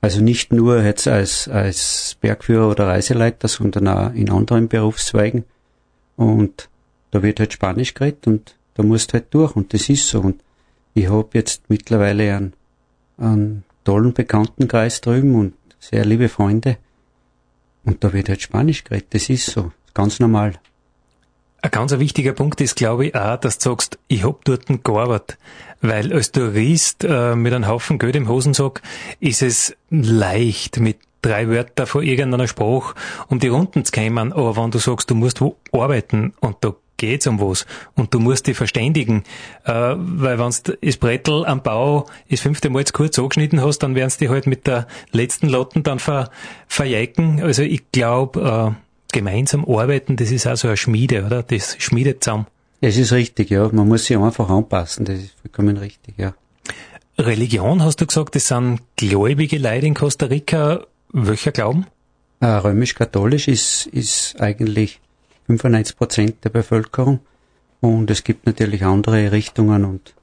Also 0.00 0.20
nicht 0.20 0.52
nur 0.52 0.82
jetzt 0.82 1.06
als, 1.06 1.46
als 1.46 2.16
Bergführer 2.20 2.68
oder 2.70 2.88
Reiseleiter, 2.88 3.46
sondern 3.46 3.86
auch 3.86 4.12
in 4.14 4.30
anderen 4.30 4.66
Berufszweigen. 4.66 5.44
Und 6.16 6.68
da 7.12 7.22
wird 7.22 7.38
halt 7.38 7.52
Spanisch 7.52 7.94
geredet 7.94 8.26
und 8.26 8.56
da 8.74 8.82
musst 8.82 9.12
halt 9.12 9.26
durch 9.30 9.54
und 9.54 9.72
das 9.72 9.88
ist 9.88 10.08
so. 10.08 10.22
Und 10.22 10.42
ich 10.94 11.08
habe 11.08 11.28
jetzt 11.34 11.62
mittlerweile 11.68 12.34
einen, 12.34 12.52
einen 13.16 13.64
tollen 13.84 14.12
Bekanntenkreis 14.12 15.00
drüben 15.02 15.36
und 15.36 15.54
sehr 15.78 16.04
liebe 16.04 16.28
Freunde. 16.28 16.78
Und 17.84 18.04
da 18.04 18.12
wird 18.12 18.28
halt 18.28 18.42
Spanisch 18.42 18.84
geredet. 18.84 19.08
Das 19.10 19.28
ist 19.28 19.46
so. 19.46 19.72
Ganz 19.94 20.20
normal. 20.20 20.54
Ein 21.60 21.70
ganz 21.70 21.92
wichtiger 21.92 22.32
Punkt 22.32 22.60
ist, 22.60 22.76
glaube 22.76 23.06
ich, 23.06 23.14
auch, 23.14 23.36
dass 23.36 23.58
du 23.58 23.70
sagst, 23.70 23.98
ich 24.08 24.24
hab 24.24 24.44
dort 24.44 24.66
gearbeitet. 24.82 25.38
Weil 25.80 26.12
als 26.12 26.32
Tourist 26.32 27.04
äh, 27.04 27.36
mit 27.36 27.52
einem 27.52 27.68
Haufen 27.68 27.98
Geld 27.98 28.16
im 28.16 28.28
Hosensack 28.28 28.82
ist 29.20 29.42
es 29.42 29.76
leicht, 29.90 30.80
mit 30.80 30.98
drei 31.22 31.48
Wörtern 31.48 31.86
vor 31.86 32.02
irgendeiner 32.02 32.48
Sprache 32.48 32.94
um 33.28 33.38
die 33.38 33.48
Runden 33.48 33.84
zu 33.84 33.92
kommen. 33.92 34.32
Aber 34.32 34.56
wenn 34.56 34.70
du 34.70 34.78
sagst, 34.78 35.10
du 35.10 35.14
musst 35.14 35.40
wo 35.40 35.56
arbeiten 35.72 36.34
und 36.40 36.56
da 36.62 36.74
geht's 37.02 37.26
um 37.26 37.40
was. 37.40 37.66
Und 37.94 38.14
du 38.14 38.20
musst 38.20 38.46
dich 38.46 38.56
verständigen. 38.56 39.24
Äh, 39.64 39.72
weil 39.96 40.38
wenn 40.38 40.50
du 40.64 40.78
das 40.80 40.96
Brettel 40.96 41.44
am 41.44 41.62
Bau 41.62 42.06
das 42.30 42.40
fünfte 42.40 42.70
Mal 42.70 42.84
zu 42.84 42.92
kurz 42.92 43.18
angeschnitten 43.18 43.60
hast, 43.60 43.80
dann 43.80 43.96
werden 43.96 44.08
sie 44.08 44.18
dich 44.18 44.28
halt 44.30 44.46
mit 44.46 44.66
der 44.68 44.86
letzten 45.10 45.48
Lotten 45.48 45.82
dann 45.82 45.98
ver, 45.98 46.30
verjeiken. 46.68 47.42
Also 47.42 47.62
ich 47.62 47.90
glaube, 47.90 48.74
äh, 48.76 49.12
gemeinsam 49.12 49.64
arbeiten, 49.68 50.16
das 50.16 50.30
ist 50.30 50.46
auch 50.46 50.56
so 50.56 50.68
eine 50.68 50.76
Schmiede, 50.76 51.24
oder? 51.26 51.42
Das 51.42 51.76
schmiedet 51.78 52.22
zusammen. 52.22 52.46
Das 52.80 52.96
ist 52.96 53.12
richtig, 53.12 53.50
ja. 53.50 53.68
Man 53.72 53.88
muss 53.88 54.04
sich 54.04 54.16
einfach 54.16 54.48
anpassen. 54.48 55.04
Das 55.04 55.18
ist 55.18 55.34
vollkommen 55.42 55.76
richtig, 55.76 56.14
ja. 56.18 56.34
Religion, 57.18 57.82
hast 57.82 58.00
du 58.00 58.06
gesagt, 58.06 58.36
das 58.36 58.48
sind 58.48 58.80
gläubige 58.96 59.58
Leute 59.58 59.86
in 59.86 59.94
Costa 59.94 60.26
Rica. 60.26 60.86
Welcher 61.12 61.50
Glauben? 61.50 61.86
Äh, 62.40 62.46
Römisch-katholisch 62.46 63.48
ist, 63.48 63.86
ist 63.86 64.40
eigentlich 64.40 65.00
95 65.58 65.96
Prozent 65.96 66.44
der 66.44 66.50
Bevölkerung. 66.50 67.20
Und 67.80 68.10
es 68.10 68.24
gibt 68.24 68.46
natürlich 68.46 68.84
andere 68.84 69.32
Richtungen 69.32 69.84
und 69.84 70.14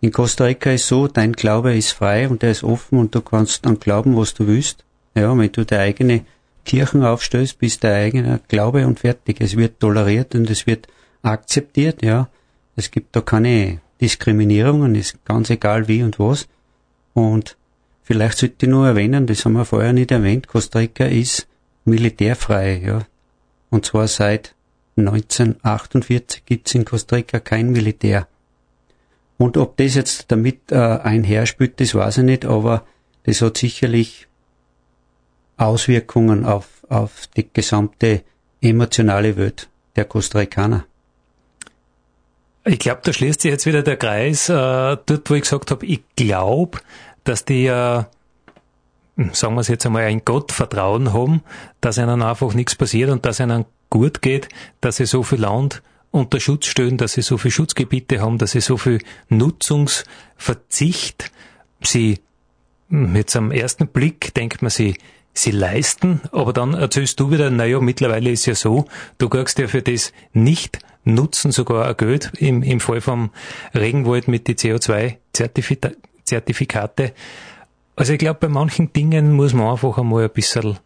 in 0.00 0.12
Costa 0.12 0.44
Rica 0.44 0.70
ist 0.70 0.88
so, 0.88 1.08
dein 1.08 1.32
Glaube 1.32 1.74
ist 1.74 1.92
frei 1.92 2.28
und 2.28 2.42
der 2.42 2.50
ist 2.50 2.62
offen 2.62 2.98
und 2.98 3.14
du 3.14 3.22
kannst 3.22 3.64
dann 3.64 3.80
glauben, 3.80 4.16
was 4.16 4.34
du 4.34 4.46
willst. 4.46 4.84
Ja, 5.14 5.36
wenn 5.36 5.50
du 5.50 5.64
deine 5.64 5.82
eigene 5.82 6.26
Kirchen 6.64 7.02
aufstößt, 7.02 7.58
bist 7.58 7.82
dein 7.82 8.04
eigener 8.04 8.40
Glaube 8.48 8.86
und 8.86 9.00
fertig. 9.00 9.40
Es 9.40 9.56
wird 9.56 9.80
toleriert 9.80 10.34
und 10.34 10.50
es 10.50 10.66
wird 10.66 10.86
akzeptiert, 11.22 12.02
ja. 12.02 12.28
Es 12.76 12.90
gibt 12.90 13.16
da 13.16 13.22
keine 13.22 13.80
Diskriminierungen, 14.00 14.94
ist 14.94 15.24
ganz 15.24 15.48
egal 15.48 15.88
wie 15.88 16.02
und 16.02 16.18
was. 16.18 16.46
Und 17.14 17.56
vielleicht 18.02 18.36
sollte 18.36 18.66
ich 18.66 18.68
nur 18.68 18.86
erwähnen, 18.86 19.26
das 19.26 19.44
haben 19.46 19.54
wir 19.54 19.64
vorher 19.64 19.94
nicht 19.94 20.10
erwähnt, 20.10 20.48
Costa 20.48 20.80
Rica 20.80 21.06
ist 21.06 21.48
militärfrei, 21.86 22.82
ja. 22.84 23.06
Und 23.70 23.86
zwar 23.86 24.08
seit 24.08 24.54
1948 24.96 26.44
gibt's 26.46 26.74
in 26.74 26.84
Costa 26.84 27.16
Rica 27.16 27.40
kein 27.40 27.70
Militär. 27.70 28.26
Und 29.38 29.56
ob 29.56 29.76
das 29.76 29.94
jetzt 29.94 30.30
damit 30.32 30.72
äh, 30.72 30.76
einherspielt, 30.76 31.80
das 31.80 31.94
weiß 31.94 32.18
ich 32.18 32.24
nicht, 32.24 32.44
aber 32.46 32.86
das 33.24 33.42
hat 33.42 33.58
sicherlich 33.58 34.28
Auswirkungen 35.58 36.44
auf, 36.44 36.68
auf 36.88 37.26
die 37.36 37.48
gesamte 37.52 38.22
emotionale 38.60 39.36
Welt 39.36 39.68
der 39.96 40.04
Costa 40.04 40.38
Ricaner. 40.38 40.84
Ich 42.64 42.78
glaube, 42.78 43.00
da 43.04 43.12
schließt 43.12 43.42
sich 43.42 43.50
jetzt 43.50 43.66
wieder 43.66 43.82
der 43.82 43.96
Kreis, 43.96 44.48
äh, 44.48 44.52
dort 44.52 45.30
wo 45.30 45.34
ich 45.34 45.42
gesagt 45.42 45.70
habe, 45.70 45.86
ich 45.86 46.02
glaube, 46.16 46.78
dass 47.24 47.44
die, 47.44 47.66
äh, 47.66 48.02
sagen 49.32 49.54
wir 49.54 49.60
es 49.60 49.68
jetzt 49.68 49.86
einmal, 49.86 50.04
ein 50.04 50.24
Gottvertrauen 50.24 51.12
haben, 51.12 51.42
dass 51.80 51.98
ihnen 51.98 52.22
einfach 52.22 52.54
nichts 52.54 52.74
passiert 52.74 53.10
und 53.10 53.24
dass 53.24 53.38
ihnen 53.38 53.66
gut 53.98 54.22
geht, 54.22 54.48
dass 54.80 54.96
sie 54.96 55.06
so 55.06 55.22
viel 55.22 55.40
Land 55.40 55.82
unter 56.10 56.40
Schutz 56.40 56.66
stellen, 56.66 56.96
dass 56.96 57.12
sie 57.14 57.22
so 57.22 57.38
viel 57.38 57.50
Schutzgebiete 57.50 58.20
haben, 58.20 58.38
dass 58.38 58.52
sie 58.52 58.60
so 58.60 58.76
viel 58.76 59.00
Nutzungsverzicht 59.28 61.32
sie 61.82 62.20
jetzt 62.90 63.34
am 63.36 63.50
ersten 63.50 63.88
Blick 63.88 64.32
denkt 64.34 64.62
man 64.62 64.70
sie 64.70 64.94
sie 65.38 65.50
leisten, 65.50 66.22
aber 66.32 66.54
dann 66.54 66.74
erzählst 66.74 67.20
du 67.20 67.30
wieder, 67.30 67.50
naja, 67.50 67.78
mittlerweile 67.80 68.30
ist 68.30 68.46
ja 68.46 68.54
so, 68.54 68.86
du 69.18 69.28
kriegst 69.28 69.58
ja 69.58 69.68
für 69.68 69.82
das 69.82 70.14
nicht 70.32 70.78
nutzen 71.04 71.52
sogar 71.52 71.86
ein 71.86 71.94
Geld 71.96 72.32
im, 72.38 72.62
im 72.62 72.80
Fall 72.80 73.02
vom 73.02 73.28
Regenwald 73.74 74.28
mit 74.28 74.48
die 74.48 74.54
CO2-Zertifikate. 74.54 77.12
Also 77.96 78.14
ich 78.14 78.18
glaube, 78.18 78.38
bei 78.40 78.48
manchen 78.48 78.94
Dingen 78.94 79.34
muss 79.34 79.52
man 79.52 79.70
einfach 79.70 79.98
einmal 79.98 80.24
ein 80.24 80.30
bisschen 80.30 80.78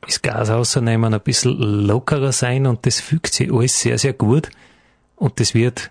das 0.00 0.22
Gas 0.22 0.50
rausnehmen, 0.50 1.12
ein 1.12 1.20
bisschen 1.20 1.58
lockerer 1.58 2.32
sein 2.32 2.66
und 2.66 2.86
das 2.86 3.00
fügt 3.00 3.34
sich 3.34 3.52
alles 3.52 3.80
sehr, 3.80 3.98
sehr 3.98 4.12
gut. 4.12 4.50
Und 5.16 5.40
das 5.40 5.54
wird 5.54 5.90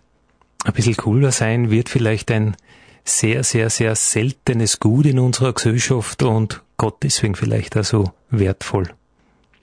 ein 0.63 0.73
bisschen 0.73 0.95
cooler 0.95 1.31
sein, 1.31 1.69
wird 1.69 1.89
vielleicht 1.89 2.31
ein 2.31 2.55
sehr, 3.03 3.43
sehr, 3.43 3.69
sehr 3.69 3.95
seltenes 3.95 4.79
Gut 4.79 5.05
in 5.05 5.19
unserer 5.19 5.53
Gesellschaft 5.53 6.23
und 6.23 6.61
Gott 6.77 6.97
deswegen 7.03 7.35
vielleicht 7.35 7.77
auch 7.77 7.83
so 7.83 8.11
wertvoll. 8.29 8.89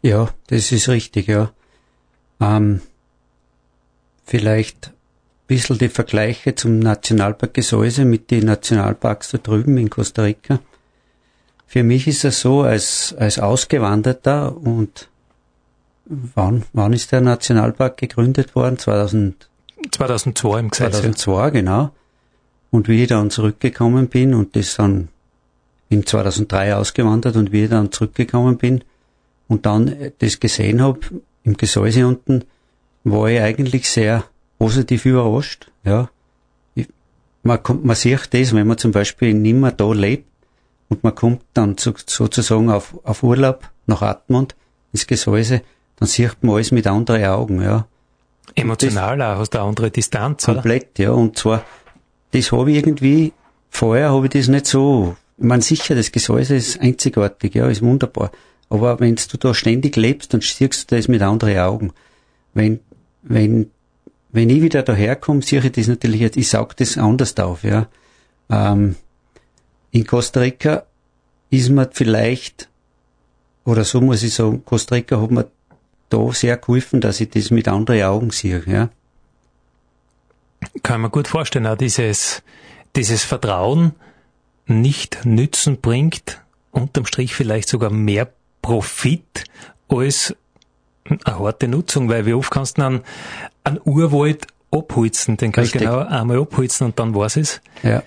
Ja, 0.02 0.30
das 0.48 0.72
ist 0.72 0.88
richtig, 0.88 1.28
ja. 1.28 1.50
Ähm, 2.40 2.80
vielleicht 4.24 4.88
ein 4.88 4.92
bisschen 5.46 5.78
die 5.78 5.88
Vergleiche 5.88 6.54
zum 6.54 6.78
Nationalpark 6.78 7.54
Gesäuse 7.54 8.04
mit 8.04 8.30
den 8.30 8.46
Nationalparks 8.46 9.30
da 9.30 9.38
drüben 9.38 9.78
in 9.78 9.90
Costa 9.90 10.22
Rica. 10.22 10.61
Für 11.66 11.83
mich 11.83 12.07
ist 12.07 12.24
es 12.24 12.40
so, 12.40 12.62
als, 12.62 13.14
als 13.18 13.38
Ausgewanderter 13.38 14.57
und 14.57 15.09
wann, 16.07 16.64
wann 16.72 16.92
ist 16.92 17.12
der 17.12 17.20
Nationalpark 17.20 17.96
gegründet 17.96 18.55
worden? 18.55 18.79
2000, 18.79 19.48
2002 19.90 20.61
im 20.61 20.70
Gesetz. 20.70 20.92
2002, 20.92 21.50
genau. 21.50 21.90
Und 22.70 22.88
wie 22.88 23.03
ich 23.03 23.09
dann 23.09 23.31
zurückgekommen 23.31 24.09
bin 24.09 24.35
und 24.35 24.57
das 24.57 24.77
dann 24.77 25.09
in 25.88 26.07
2003 26.07 26.77
ausgewandert 26.77 27.37
und 27.37 27.53
wie 27.53 27.64
ich 27.64 27.70
dann 27.70 27.92
zurückgekommen 27.92 28.57
bin 28.57 28.85
und 29.48 29.66
dann 29.66 29.94
das 30.18 30.40
gesehen 30.40 30.83
habe 30.83 31.00
im 31.44 31.57
Gesäuse 31.57 32.07
unten, 32.07 32.44
war 33.05 33.29
ich 33.29 33.40
eigentlich 33.40 33.88
sehr 33.90 34.24
positiv 34.59 35.05
überrascht. 35.05 35.70
Ja, 35.85 36.09
ich, 36.74 36.88
man, 37.42 37.62
kommt, 37.62 37.85
man 37.85 37.96
sieht 37.96 38.33
das, 38.33 38.55
wenn 38.55 38.66
man 38.66 38.79
zum 38.79 38.92
Beispiel 38.92 39.35
nicht 39.35 39.55
mehr 39.55 39.72
da 39.72 39.92
lebt, 39.92 40.27
und 40.88 41.04
man 41.04 41.14
kommt 41.14 41.42
dann 41.54 41.76
zu, 41.76 41.94
sozusagen 42.06 42.70
auf, 42.70 42.98
auf 43.04 43.22
Urlaub 43.22 43.68
nach 43.86 44.02
Atmund 44.02 44.54
ins 44.92 45.06
Gesäuse, 45.06 45.62
dann 45.96 46.08
sieht 46.08 46.42
man 46.42 46.56
alles 46.56 46.72
mit 46.72 46.86
anderen 46.86 47.24
Augen, 47.24 47.62
ja. 47.62 47.86
Emotional 48.54 49.20
auch, 49.22 49.38
hast 49.38 49.50
du 49.54 49.58
eine 49.58 49.68
andere 49.68 49.90
Distanz, 49.90 50.44
Komplett, 50.44 50.98
oder? 50.98 51.04
ja. 51.04 51.10
Und 51.12 51.38
zwar, 51.38 51.64
das 52.32 52.52
habe 52.52 52.70
ich 52.70 52.76
irgendwie, 52.76 53.32
vorher 53.70 54.12
habe 54.12 54.26
ich 54.26 54.32
das 54.32 54.48
nicht 54.48 54.66
so, 54.66 55.16
ich 55.38 55.44
meine, 55.44 55.62
sicher, 55.62 55.94
das 55.94 56.12
Gesäuse 56.12 56.56
ist 56.56 56.80
einzigartig, 56.80 57.54
ja, 57.54 57.68
ist 57.68 57.82
wunderbar. 57.82 58.30
Aber 58.68 59.00
wenn 59.00 59.16
du 59.16 59.36
da 59.38 59.54
ständig 59.54 59.96
lebst, 59.96 60.32
dann 60.32 60.40
siehst 60.40 60.90
du 60.90 60.96
das 60.96 61.08
mit 61.08 61.22
anderen 61.22 61.58
Augen. 61.58 61.92
Wenn, 62.54 62.80
wenn, 63.22 63.70
wenn 64.30 64.50
ich 64.50 64.62
wieder 64.62 64.82
daherkomme, 64.82 65.42
sehe 65.42 65.60
ich 65.60 65.72
das 65.72 65.88
natürlich 65.88 66.20
jetzt, 66.20 66.36
ich 66.36 66.48
saug 66.48 66.76
das 66.76 66.98
anders 66.98 67.36
auf, 67.38 67.64
ja. 67.64 67.88
Ähm, 68.50 68.96
in 69.94 70.04
Costa 70.07 70.40
Rica 70.40 70.85
ist 71.50 71.70
man 71.70 71.88
vielleicht, 71.92 72.68
oder 73.64 73.85
so 73.85 74.00
muss 74.00 74.24
ich 74.24 74.35
sagen, 74.35 74.64
Costa 74.64 74.96
Rica 74.96 75.20
hat 75.20 75.30
mir 75.30 75.46
da 76.09 76.33
sehr 76.33 76.57
geholfen, 76.57 77.00
dass 77.00 77.20
ich 77.20 77.30
das 77.30 77.52
mit 77.52 77.68
anderen 77.68 78.02
Augen 78.02 78.30
sehe, 78.30 78.64
ja. 78.66 78.90
Kann 80.83 81.00
man 81.00 81.12
gut 81.12 81.28
vorstellen, 81.28 81.66
auch 81.68 81.76
dieses, 81.76 82.42
dieses 82.96 83.22
Vertrauen 83.22 83.92
nicht 84.66 85.24
nützen 85.24 85.80
bringt, 85.80 86.42
unterm 86.72 87.07
Strich 87.07 87.35
vielleicht 87.35 87.68
sogar 87.68 87.90
mehr 87.90 88.33
Profit 88.62 89.44
als 89.87 90.35
eine 91.04 91.38
harte 91.38 91.68
Nutzung, 91.68 92.09
weil 92.09 92.26
wie 92.26 92.35
oft 92.35 92.50
kannst 92.50 92.78
du 92.78 92.83
einen, 92.83 93.02
einen 93.62 93.80
Urwald 93.85 94.48
abholzen, 94.72 95.37
den 95.37 95.52
kannst 95.52 95.76
du 95.76 95.78
genau 95.78 95.98
einmal 95.98 96.40
abholzen 96.40 96.87
und 96.88 96.98
dann 96.98 97.14
war's 97.14 97.37
es. 97.37 97.61
Ja. 97.85 98.02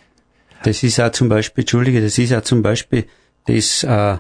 Das 0.64 0.84
ist 0.84 1.00
auch 1.00 1.12
zum 1.12 1.30
Beispiel, 1.30 1.64
Entschuldige, 1.64 2.02
das 2.02 2.18
ist 2.18 2.34
auch 2.34 2.42
zum 2.42 2.62
Beispiel 2.62 3.06
das, 3.46 3.84
äh, 3.84 4.18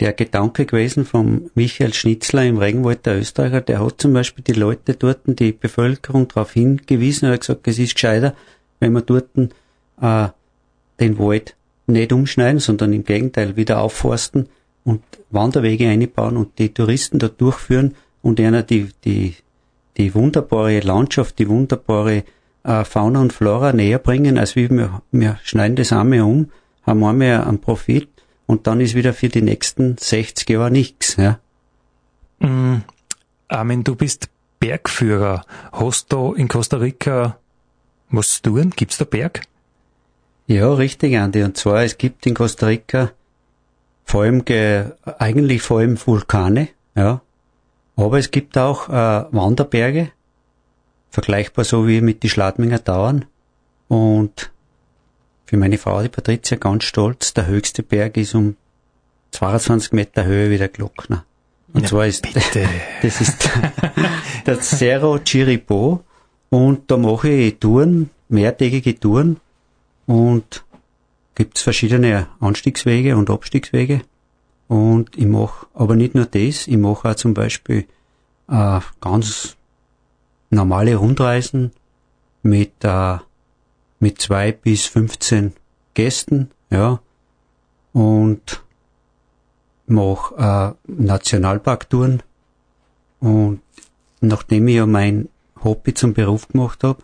der 0.00 0.12
Gedanke 0.14 0.64
gewesen 0.64 1.04
von 1.04 1.50
Michael 1.54 1.92
Schnitzler 1.92 2.44
im 2.44 2.58
Regenwald 2.58 3.04
der 3.04 3.18
Österreicher, 3.18 3.60
der 3.60 3.84
hat 3.84 4.00
zum 4.00 4.14
Beispiel 4.14 4.42
die 4.42 4.54
Leute 4.54 4.94
dort, 4.94 5.20
die 5.26 5.52
Bevölkerung 5.52 6.26
darauf 6.26 6.52
hingewiesen, 6.52 7.26
er 7.26 7.34
hat 7.34 7.40
gesagt, 7.40 7.68
es 7.68 7.78
ist 7.78 7.94
gescheiter, 7.94 8.34
wenn 8.78 8.92
wir 8.92 9.02
dort 9.02 9.36
äh, 9.36 10.28
den 10.98 11.18
Wald 11.18 11.54
nicht 11.86 12.12
umschneiden, 12.12 12.60
sondern 12.60 12.92
im 12.92 13.04
Gegenteil 13.04 13.56
wieder 13.56 13.80
aufforsten 13.80 14.48
und 14.84 15.02
Wanderwege 15.30 15.88
einbauen 15.88 16.36
und 16.36 16.58
die 16.58 16.72
Touristen 16.72 17.18
dort 17.18 17.40
durchführen 17.40 17.94
und 18.22 18.40
einer 18.40 18.62
die, 18.62 18.88
die, 19.04 19.34
die 19.96 20.14
wunderbare 20.14 20.80
Landschaft, 20.80 21.38
die 21.38 21.48
wunderbare 21.48 22.24
äh, 22.64 22.84
Fauna 22.84 23.20
und 23.20 23.32
Flora 23.32 23.72
näher 23.72 23.98
bringen, 23.98 24.38
als 24.38 24.56
wie 24.56 24.70
wir, 24.70 25.02
wir 25.12 25.38
schneiden 25.42 25.76
das 25.76 25.92
einmal 25.92 26.20
um, 26.20 26.50
haben 26.82 27.04
einmal 27.04 27.44
einen 27.44 27.60
Profit 27.60 28.08
und 28.46 28.66
dann 28.66 28.80
ist 28.80 28.94
wieder 28.94 29.12
für 29.12 29.28
die 29.28 29.42
nächsten 29.42 29.96
60 29.98 30.48
Jahre 30.48 30.70
nichts. 30.70 31.16
Ja. 31.16 31.38
Mm, 32.40 32.82
Armin, 33.48 33.84
du 33.84 33.94
bist 33.94 34.28
Bergführer. 34.58 35.44
Hast 35.72 36.12
du 36.12 36.34
in 36.34 36.48
Costa 36.48 36.76
Rica 36.76 37.38
was 38.10 38.34
zu 38.34 38.42
tun? 38.42 38.70
Gibt's 38.74 38.98
da 38.98 39.04
Berg? 39.04 39.42
Ja, 40.46 40.72
richtig, 40.72 41.16
Andi. 41.16 41.42
Und 41.44 41.56
zwar, 41.56 41.84
es 41.84 41.96
gibt 41.96 42.26
in 42.26 42.34
Costa 42.34 42.66
Rica 42.66 43.12
vor 44.04 44.22
allem, 44.22 44.44
eigentlich 45.18 45.62
vor 45.62 45.78
allem 45.78 45.96
Vulkane, 46.04 46.68
ja. 46.96 47.20
Aber 47.94 48.18
es 48.18 48.30
gibt 48.32 48.58
auch 48.58 48.88
äh, 48.88 49.24
Wanderberge, 49.30 50.10
vergleichbar 51.10 51.64
so 51.64 51.86
wie 51.86 52.00
mit 52.00 52.22
die 52.22 52.30
Schladminger 52.30 52.82
Tauern. 52.82 53.24
Und 53.88 54.50
für 55.44 55.56
meine 55.56 55.78
Frau, 55.78 56.02
die 56.02 56.08
Patricia, 56.08 56.56
ganz 56.56 56.84
stolz, 56.84 57.34
der 57.34 57.46
höchste 57.46 57.82
Berg 57.82 58.16
ist 58.16 58.34
um 58.34 58.56
22 59.32 59.92
Meter 59.92 60.24
Höhe 60.24 60.50
wie 60.50 60.58
der 60.58 60.68
Glockner. 60.68 61.24
Und 61.72 61.82
ja, 61.82 61.88
zwar 61.88 62.06
ist, 62.06 62.22
bitte. 62.22 62.68
das 63.02 63.20
ist 63.20 63.48
der 64.46 64.60
Cerro 64.60 65.18
Chiripo. 65.18 66.04
Und 66.50 66.90
da 66.90 66.96
mache 66.96 67.28
ich 67.28 67.58
Touren, 67.58 68.10
mehrtägige 68.28 68.98
Touren 68.98 69.38
und 70.06 70.64
gibt's 71.36 71.62
verschiedene 71.62 72.26
Anstiegswege 72.40 73.16
und 73.16 73.30
Abstiegswege. 73.30 74.02
Und 74.66 75.16
ich 75.16 75.26
mache 75.26 75.66
aber 75.74 75.94
nicht 75.94 76.14
nur 76.14 76.26
das, 76.26 76.66
ich 76.66 76.76
mache 76.76 77.08
auch 77.10 77.14
zum 77.14 77.34
Beispiel 77.34 77.86
äh, 78.48 78.80
ganz 79.00 79.56
normale 80.50 80.96
Rundreisen 80.96 81.72
mit, 82.42 82.84
äh, 82.84 83.18
mit 83.98 84.20
zwei 84.20 84.52
bis 84.52 84.86
15 84.86 85.54
Gästen, 85.94 86.50
ja, 86.70 87.00
und 87.92 88.62
mache 89.86 90.76
äh, 90.86 90.92
Nationalparktouren. 90.92 92.22
Und 93.20 93.60
nachdem 94.20 94.68
ich 94.68 94.76
ja 94.76 94.86
mein 94.86 95.28
Hobby 95.62 95.94
zum 95.94 96.14
Beruf 96.14 96.48
gemacht 96.48 96.84
habe, 96.84 97.02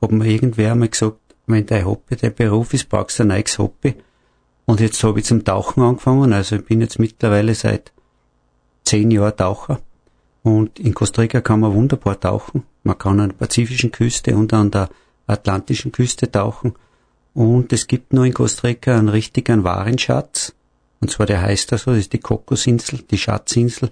hat 0.00 0.12
mir 0.12 0.26
irgendwer 0.26 0.72
einmal 0.72 0.88
gesagt, 0.88 1.18
wenn 1.46 1.66
dein 1.66 1.84
Hobby 1.84 2.16
dein 2.16 2.34
Beruf 2.34 2.72
ist, 2.72 2.88
brauchst 2.88 3.18
du 3.18 3.24
ein 3.24 3.28
neues 3.28 3.58
Hobby. 3.58 3.96
Und 4.66 4.80
jetzt 4.80 5.02
habe 5.02 5.18
ich 5.18 5.26
zum 5.26 5.44
Tauchen 5.44 5.82
angefangen. 5.82 6.32
Also 6.32 6.56
ich 6.56 6.64
bin 6.64 6.80
jetzt 6.80 6.98
mittlerweile 6.98 7.54
seit 7.54 7.92
zehn 8.84 9.10
Jahren 9.10 9.36
Taucher. 9.36 9.80
Und 10.42 10.78
in 10.78 10.94
Costa 10.94 11.22
Rica 11.22 11.40
kann 11.40 11.60
man 11.60 11.74
wunderbar 11.74 12.18
tauchen. 12.18 12.64
Man 12.82 12.98
kann 12.98 13.20
an 13.20 13.30
der 13.30 13.36
pazifischen 13.36 13.92
Küste 13.92 14.36
und 14.36 14.52
an 14.52 14.70
der 14.70 14.88
atlantischen 15.26 15.92
Küste 15.92 16.30
tauchen. 16.30 16.74
Und 17.34 17.72
es 17.72 17.86
gibt 17.86 18.12
nur 18.12 18.24
in 18.24 18.34
Costa 18.34 18.68
Rica 18.68 18.98
einen 18.98 19.08
richtigen 19.08 19.64
Warenschatz. 19.64 20.54
Und 21.00 21.10
zwar 21.10 21.26
der 21.26 21.42
heißt 21.42 21.72
also, 21.72 21.92
das 21.92 22.00
ist 22.00 22.12
die 22.12 22.18
Kokosinsel, 22.18 23.00
die 23.10 23.18
Schatzinsel. 23.18 23.90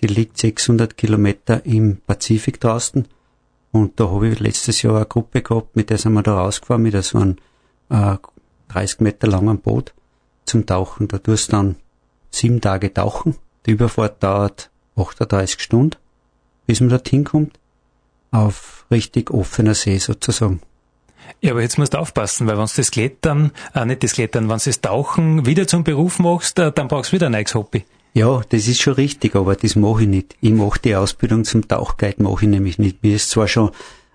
Die 0.00 0.06
liegt 0.06 0.38
600 0.38 0.96
Kilometer 0.96 1.64
im 1.64 1.98
Pazifik 2.06 2.60
draußen. 2.60 3.06
Und 3.70 3.98
da 4.00 4.10
habe 4.10 4.28
ich 4.28 4.40
letztes 4.40 4.82
Jahr 4.82 4.96
eine 4.96 5.06
Gruppe 5.06 5.42
gehabt, 5.42 5.76
mit 5.76 5.90
der 5.90 5.98
sind 5.98 6.12
wir 6.12 6.22
da 6.22 6.38
rausgefahren, 6.38 6.82
mit 6.82 7.04
so 7.04 7.18
einem 7.18 7.36
äh, 7.88 8.16
30 8.68 9.00
Meter 9.00 9.28
langen 9.28 9.58
Boot 9.58 9.94
zum 10.44 10.66
Tauchen. 10.66 11.08
Da 11.08 11.18
tust 11.18 11.48
du 11.48 11.52
dann 11.52 11.76
sieben 12.30 12.60
Tage 12.60 12.92
tauchen. 12.92 13.36
Die 13.64 13.70
Überfahrt 13.72 14.22
dauert 14.22 14.70
38 14.96 15.60
Stunden, 15.60 15.96
bis 16.66 16.80
man 16.80 16.90
dorthin 16.90 17.24
kommt. 17.24 17.58
Auf 18.30 18.86
richtig 18.90 19.30
offener 19.30 19.74
See 19.74 19.98
sozusagen. 19.98 20.60
Ja, 21.40 21.52
aber 21.52 21.62
jetzt 21.62 21.78
musst 21.78 21.94
du 21.94 21.98
aufpassen, 21.98 22.46
weil 22.46 22.58
wenn 22.58 22.66
du 22.66 22.72
das 22.76 22.90
Klettern, 22.90 23.52
äh, 23.74 23.84
nicht 23.84 24.02
das 24.02 24.12
Klettern, 24.12 24.48
wenn 24.48 24.58
du 24.58 24.64
das 24.64 24.80
Tauchen 24.80 25.46
wieder 25.46 25.66
zum 25.66 25.84
Beruf 25.84 26.18
machst, 26.18 26.58
äh, 26.58 26.72
dann 26.72 26.88
brauchst 26.88 27.12
du 27.12 27.16
wieder 27.16 27.26
ein 27.26 27.32
neues 27.32 27.54
Hobby. 27.54 27.84
Ja, 28.14 28.42
das 28.48 28.68
ist 28.68 28.80
schon 28.80 28.94
richtig, 28.94 29.34
aber 29.36 29.56
das 29.56 29.74
mache 29.74 30.02
ich 30.02 30.08
nicht. 30.08 30.36
Ich 30.40 30.52
mache 30.52 30.78
die 30.78 30.94
Ausbildung 30.94 31.44
zum 31.44 31.66
Tauchguide, 31.66 32.22
mache 32.22 32.44
ich 32.44 32.50
nämlich 32.50 32.78
nicht. 32.78 33.02
Mir 33.02 33.16
ist 33.16 33.30
zwar 33.30 33.48
schon 33.48 33.70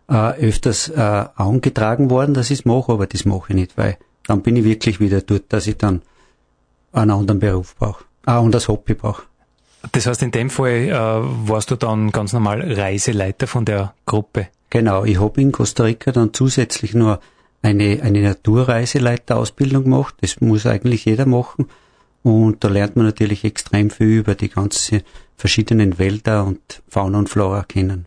äh, 0.07 0.33
öfters 0.33 0.89
äh, 0.89 1.25
angetragen 1.35 2.09
worden, 2.09 2.33
dass 2.33 2.51
ich 2.51 2.59
es 2.59 2.65
mache, 2.65 2.91
aber 2.91 3.07
das 3.07 3.25
mache 3.25 3.49
ich 3.49 3.55
nicht, 3.55 3.77
weil 3.77 3.97
dann 4.27 4.41
bin 4.41 4.55
ich 4.55 4.63
wirklich 4.63 4.99
wieder 4.99 5.21
dort, 5.21 5.45
dass 5.49 5.67
ich 5.67 5.77
dann 5.77 6.01
einen 6.91 7.11
anderen 7.11 7.39
Beruf 7.39 7.75
brauche, 7.75 8.05
ah, 8.25 8.39
und 8.39 8.53
das 8.53 8.67
Hobby 8.67 8.93
brauche. 8.93 9.23
Das 9.91 10.07
heißt, 10.07 10.21
in 10.23 10.31
dem 10.31 10.49
Fall 10.49 10.89
äh, 10.89 10.93
warst 10.93 11.71
du 11.71 11.75
dann 11.75 12.11
ganz 12.11 12.33
normal 12.33 12.61
Reiseleiter 12.61 13.47
von 13.47 13.65
der 13.65 13.93
Gruppe? 14.05 14.47
Genau, 14.69 15.05
ich 15.05 15.19
habe 15.19 15.41
in 15.41 15.51
Costa 15.51 15.83
Rica 15.83 16.11
dann 16.11 16.33
zusätzlich 16.33 16.93
nur 16.93 17.19
eine, 17.61 18.01
eine 18.01 18.21
Naturreiseleiterausbildung 18.21 19.83
gemacht. 19.83 20.15
Das 20.21 20.41
muss 20.41 20.65
eigentlich 20.65 21.05
jeder 21.05 21.25
machen. 21.25 21.67
Und 22.23 22.63
da 22.63 22.67
lernt 22.67 22.95
man 22.95 23.05
natürlich 23.05 23.43
extrem 23.45 23.89
viel 23.89 24.07
über 24.19 24.35
die 24.35 24.49
ganzen 24.49 25.01
verschiedenen 25.37 25.99
Wälder 25.99 26.45
und 26.45 26.81
Fauna 26.89 27.19
und 27.19 27.29
Flora 27.29 27.63
kennen. 27.63 28.05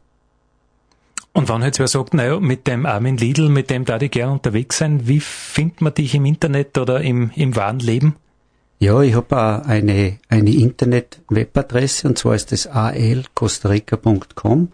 Und 1.33 1.49
wenn 1.49 1.63
jetzt 1.63 1.79
wer 1.79 1.87
sagt, 1.87 2.13
naja, 2.13 2.41
mit 2.41 2.67
dem 2.67 2.87
Armin 2.87 3.17
Lidl, 3.17 3.49
mit 3.49 3.71
dem 3.71 3.85
da 3.85 4.01
ich 4.01 4.11
gerne 4.11 4.33
unterwegs 4.33 4.79
sein, 4.79 5.07
wie 5.07 5.21
findet 5.21 5.81
man 5.81 5.95
dich 5.95 6.15
im 6.15 6.25
Internet 6.27 6.77
oder 6.77 7.01
im, 7.01 7.31
im 7.37 7.55
wahren 7.55 7.79
Leben? 7.79 8.17
Ja, 8.83 9.03
ich 9.03 9.15
habe 9.15 9.37
auch 9.37 9.67
eine, 9.67 10.19
eine 10.31 10.55
Internet-Webadresse 10.55 12.09
und 12.09 12.17
zwar 12.17 12.35
ist 12.35 12.51
das 12.51 12.67
alcostarica.com 12.67 14.73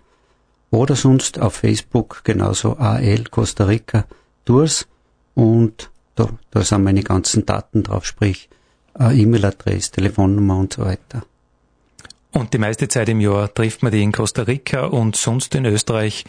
oder 0.70 0.94
sonst 0.94 1.40
auf 1.40 1.56
Facebook 1.56 2.20
genauso 2.22 2.76
AL 2.76 3.24
Costa 3.24 3.64
Rica 3.64 4.04
Tours 4.44 4.86
und 5.34 5.90
da, 6.14 6.28
da 6.52 6.62
sind 6.62 6.84
meine 6.84 7.02
ganzen 7.02 7.46
Daten 7.46 7.82
drauf, 7.82 8.06
sprich 8.06 8.48
äh, 8.96 9.20
E-Mail-Adresse, 9.20 9.90
Telefonnummer 9.90 10.56
und 10.56 10.74
so 10.74 10.84
weiter. 10.84 11.24
Und 12.30 12.54
die 12.54 12.58
meiste 12.58 12.86
Zeit 12.86 13.08
im 13.08 13.20
Jahr 13.20 13.52
trifft 13.52 13.82
man 13.82 13.90
die 13.90 14.04
in 14.04 14.12
Costa 14.12 14.42
Rica 14.42 14.86
und 14.86 15.16
sonst 15.16 15.52
in 15.56 15.64
Österreich 15.64 16.24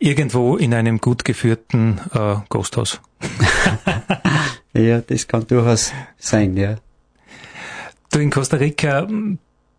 irgendwo 0.00 0.56
in 0.56 0.74
einem 0.74 0.98
gut 0.98 1.24
geführten 1.24 2.00
äh, 2.12 2.38
Gasthaus. 2.48 3.00
ja, 4.72 5.00
das 5.00 5.28
kann 5.28 5.46
durchaus 5.46 5.92
sein, 6.18 6.56
ja. 6.56 6.74
Du 8.12 8.18
in 8.18 8.30
Costa 8.30 8.56
Rica, 8.56 9.06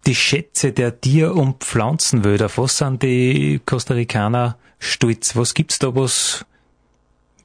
die 0.06 0.15
Schätze 0.15 0.71
der 0.71 1.02
Tier- 1.02 1.36
und 1.36 1.65
Pflanzenwälder, 1.65 2.50
was 2.56 2.77
sind 2.77 3.04
die 3.04 3.60
Costa 3.65 3.94
Ricaner 3.94 4.58
stolz? 4.79 5.36
Was 5.36 5.54
gibt's 5.54 5.79
da, 5.79 5.94
was 5.94 6.46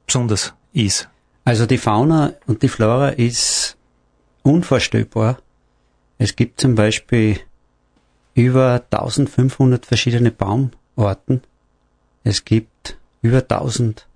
besonders 0.06 0.54
ist? 0.72 1.08
Also 1.44 1.66
die 1.66 1.78
Fauna 1.78 2.34
und 2.46 2.62
die 2.62 2.68
Flora 2.68 3.08
ist 3.08 3.76
unvorstellbar. 4.44 5.38
Es 6.18 6.36
gibt 6.36 6.60
zum 6.60 6.76
Beispiel 6.76 7.40
über 8.34 8.84
1500 8.90 9.84
verschiedene 9.86 10.30
Baumarten. 10.30 11.42
Es 12.22 12.44
gibt 12.44 12.96
über 13.22 13.38
1000 13.38 14.06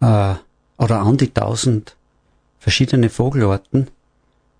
äh, 0.00 0.34
oder 0.76 1.00
an 1.00 1.16
die 1.18 1.28
1000 1.28 1.96
verschiedene 2.58 3.10
Vogelarten, 3.10 3.88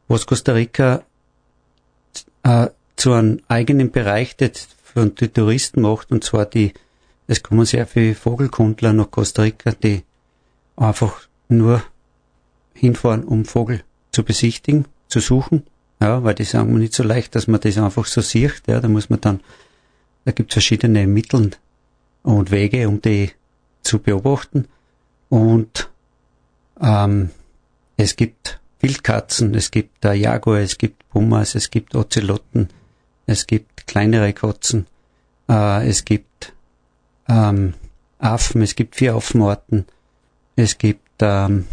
was 0.06 0.26
Costa 0.26 0.52
Rica 0.52 1.02
äh, 2.42 2.68
zu 2.96 3.12
einem 3.12 3.40
eigenen 3.48 3.90
Bereich 3.90 4.36
für 4.82 5.06
die 5.06 5.28
Touristen 5.28 5.82
macht, 5.82 6.10
und 6.10 6.24
zwar 6.24 6.46
die, 6.46 6.74
es 7.26 7.42
kommen 7.42 7.64
sehr 7.64 7.86
viele 7.86 8.14
Vogelkundler 8.14 8.92
nach 8.92 9.10
Costa 9.10 9.42
Rica, 9.42 9.72
die 9.72 10.02
einfach 10.76 11.28
nur 11.48 11.82
hinfahren, 12.74 13.24
um 13.24 13.44
Vogel 13.44 13.82
zu 14.12 14.24
besichtigen 14.24 14.86
zu 15.08 15.20
suchen, 15.20 15.64
ja, 16.00 16.24
weil 16.24 16.34
die 16.34 16.44
sagen 16.44 16.76
nicht 16.78 16.94
so 16.94 17.02
leicht, 17.02 17.34
dass 17.34 17.46
man 17.46 17.60
das 17.60 17.78
einfach 17.78 18.06
so 18.06 18.20
sieht, 18.20 18.62
ja, 18.66 18.80
da 18.80 18.88
muss 18.88 19.10
man 19.10 19.20
dann, 19.20 19.40
da 20.24 20.32
gibt 20.32 20.50
es 20.50 20.54
verschiedene 20.54 21.06
Mittel 21.06 21.50
und 22.22 22.50
Wege, 22.50 22.88
um 22.88 23.00
die 23.00 23.30
zu 23.82 23.98
beobachten. 23.98 24.66
Und 25.28 25.90
ähm, 26.80 27.30
es 27.96 28.16
gibt 28.16 28.59
Wildkatzen, 28.80 29.54
es 29.54 29.70
gibt 29.70 30.04
äh, 30.04 30.14
Jaguar, 30.14 30.58
es 30.58 30.78
gibt 30.78 31.08
Pumas, 31.10 31.54
es 31.54 31.70
gibt 31.70 31.94
Ozelotten, 31.94 32.68
es 33.26 33.46
gibt 33.46 33.86
kleinere 33.86 34.32
Katzen, 34.32 34.86
äh, 35.48 35.86
es 35.88 36.04
gibt 36.04 36.52
ähm, 37.28 37.74
Affen, 38.18 38.62
es 38.62 38.74
gibt 38.74 38.96
vier 38.96 39.14
Affenarten, 39.14 39.86
es 40.56 40.78
gibt 40.78 41.22
ähm, 41.22 41.66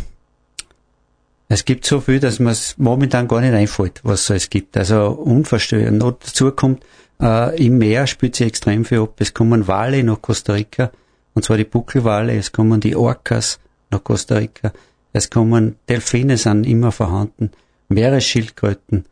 es 1.49 1.63
gibt 1.63 1.85
so 1.85 2.01
viel, 2.01 2.19
dass 2.19 2.39
man 2.39 2.51
es 2.51 2.77
momentan 2.77 3.27
gar 3.27 3.39
nicht 3.39 3.53
einfällt, 3.53 4.01
was 4.03 4.25
so 4.25 4.33
es 4.33 4.49
gibt. 4.49 4.75
Also 4.75 5.07
unverstörend. 5.11 5.97
Noch 5.97 6.19
dazu 6.19 6.51
kommt, 6.51 6.83
äh, 7.21 7.65
im 7.65 7.77
Meer 7.77 8.05
spielt 8.05 8.35
sich 8.35 8.47
extrem 8.47 8.83
viel 8.83 8.99
ab. 8.99 9.15
Es 9.19 9.33
kommen 9.33 9.67
Wale 9.67 10.03
nach 10.03 10.21
Costa 10.21 10.53
Rica, 10.53 10.91
und 11.33 11.45
zwar 11.45 11.57
die 11.57 11.63
Buckelwale, 11.63 12.35
es 12.35 12.51
kommen 12.51 12.81
die 12.81 12.95
Orcas 12.95 13.59
nach 13.91 14.03
Costa 14.03 14.35
Rica, 14.35 14.73
es 15.17 15.29
kommen 15.29 15.75
Delfine 15.89 16.37
sind 16.37 16.65
immer 16.65 16.91
vorhanden, 16.91 17.51
Meeresschildkröten, 17.89 19.05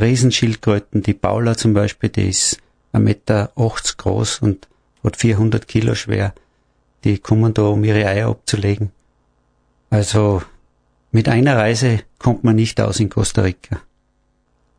Riesenschildkröten, 0.00 1.02
die 1.02 1.14
Paula 1.14 1.56
zum 1.56 1.74
Beispiel, 1.74 2.10
die 2.10 2.28
ist 2.28 2.58
1,80 2.92 2.98
Meter 2.98 3.52
groß 3.96 4.40
und 4.40 4.68
hat 5.02 5.16
400 5.16 5.66
Kilo 5.68 5.94
schwer. 5.94 6.34
Die 7.04 7.18
kommen 7.18 7.54
da, 7.54 7.62
um 7.62 7.84
ihre 7.84 8.06
Eier 8.06 8.28
abzulegen. 8.28 8.90
Also 9.90 10.42
mit 11.12 11.28
einer 11.28 11.56
Reise 11.56 12.00
kommt 12.18 12.44
man 12.44 12.56
nicht 12.56 12.80
aus 12.80 13.00
in 13.00 13.08
Costa 13.08 13.42
Rica. 13.42 13.80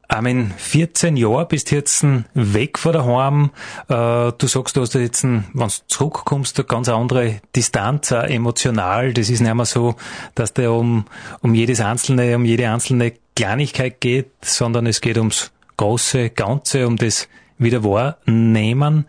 Armin, 0.10 0.54
14 0.56 1.18
Jahre 1.18 1.46
bist 1.46 1.72
jetzt 1.72 2.06
weg 2.34 2.80
von 2.80 2.94
daheim. 2.94 3.50
Äh, 3.90 4.32
du 4.38 4.48
sagst, 4.48 4.78
du 4.78 4.82
hast 4.82 4.94
jetzt, 4.94 5.24
wenn 5.24 5.44
du 5.54 5.68
zurückkommst, 5.88 6.58
eine 6.58 6.66
ganz 6.66 6.88
andere 6.88 7.42
Distanz, 7.56 8.12
auch 8.14 8.24
emotional. 8.24 9.14
Das 9.14 9.30
ist 9.30 9.42
nicht 9.42 9.54
mehr 9.54 9.66
so, 9.66 9.96
dass 10.34 10.54
der 10.54 10.72
um, 10.72 11.06
um 11.42 11.54
jedes 11.54 11.82
einzelne, 11.82 12.36
um 12.36 12.46
jede 12.46 12.70
einzelne 12.70 13.14
Kleinigkeit 13.36 14.00
geht, 14.00 14.32
sondern 14.42 14.88
es 14.88 15.02
geht 15.02 15.18
ums 15.18 15.52
große 15.76 16.30
Ganze, 16.30 16.88
um 16.88 16.96
das 16.96 17.28
Wiederwahrnehmen. 17.58 19.06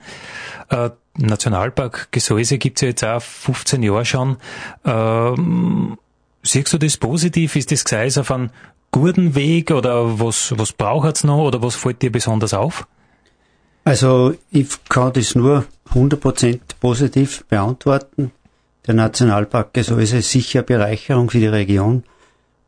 Äh, 0.68 0.90
Nationalpark 1.16 2.08
Gesäuse 2.10 2.58
gibt's 2.58 2.80
ja 2.80 2.88
jetzt 2.88 3.04
auch 3.04 3.22
15 3.22 3.82
Jahre 3.82 4.04
schon. 4.04 4.36
Ähm, 4.84 5.98
siehst 6.42 6.72
du 6.72 6.78
das 6.78 6.96
positiv? 6.96 7.56
Ist 7.56 7.72
das 7.72 7.84
Gesäß 7.84 8.18
auf 8.18 8.30
einem 8.30 8.50
guten 8.90 9.34
Weg 9.34 9.70
oder 9.70 10.20
was, 10.20 10.54
was 10.56 10.72
braucht 10.72 11.16
es 11.16 11.24
noch 11.24 11.46
oder 11.46 11.62
was 11.62 11.76
fällt 11.76 12.02
dir 12.02 12.12
besonders 12.12 12.54
auf? 12.54 12.86
Also 13.84 14.34
ich 14.50 14.68
kann 14.88 15.12
das 15.12 15.34
nur 15.34 15.64
100% 15.94 16.60
positiv 16.80 17.44
beantworten. 17.44 18.32
Der 18.86 18.94
Nationalpark 18.94 19.72
Gesäuse 19.74 20.18
ist 20.18 20.30
sicher 20.30 20.60
eine 20.60 20.66
Bereicherung 20.66 21.30
für 21.30 21.38
die 21.38 21.46
Region. 21.46 22.04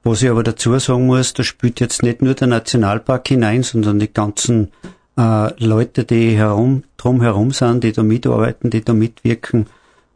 Was 0.03 0.23
ich 0.23 0.31
aber 0.31 0.43
dazu 0.43 0.79
sagen 0.79 1.07
muss, 1.07 1.35
da 1.35 1.43
spielt 1.43 1.81
jetzt 1.81 2.03
nicht 2.03 2.23
nur 2.23 2.35
der 2.35 2.49
Nationalpark 2.49 3.29
hinein, 3.29 3.63
sondern 3.63 3.99
die 3.99 4.13
ganzen 4.13 4.71
äh, 5.19 5.53
Leute, 5.63 6.05
die 6.05 6.37
herum, 6.37 6.85
drum 6.97 7.21
herum 7.21 7.51
sind, 7.51 7.85
die 7.85 7.93
da 7.93 8.03
mitarbeiten, 8.03 8.71
die 8.71 8.83
da 8.83 8.95
mitwirken. 8.95 9.67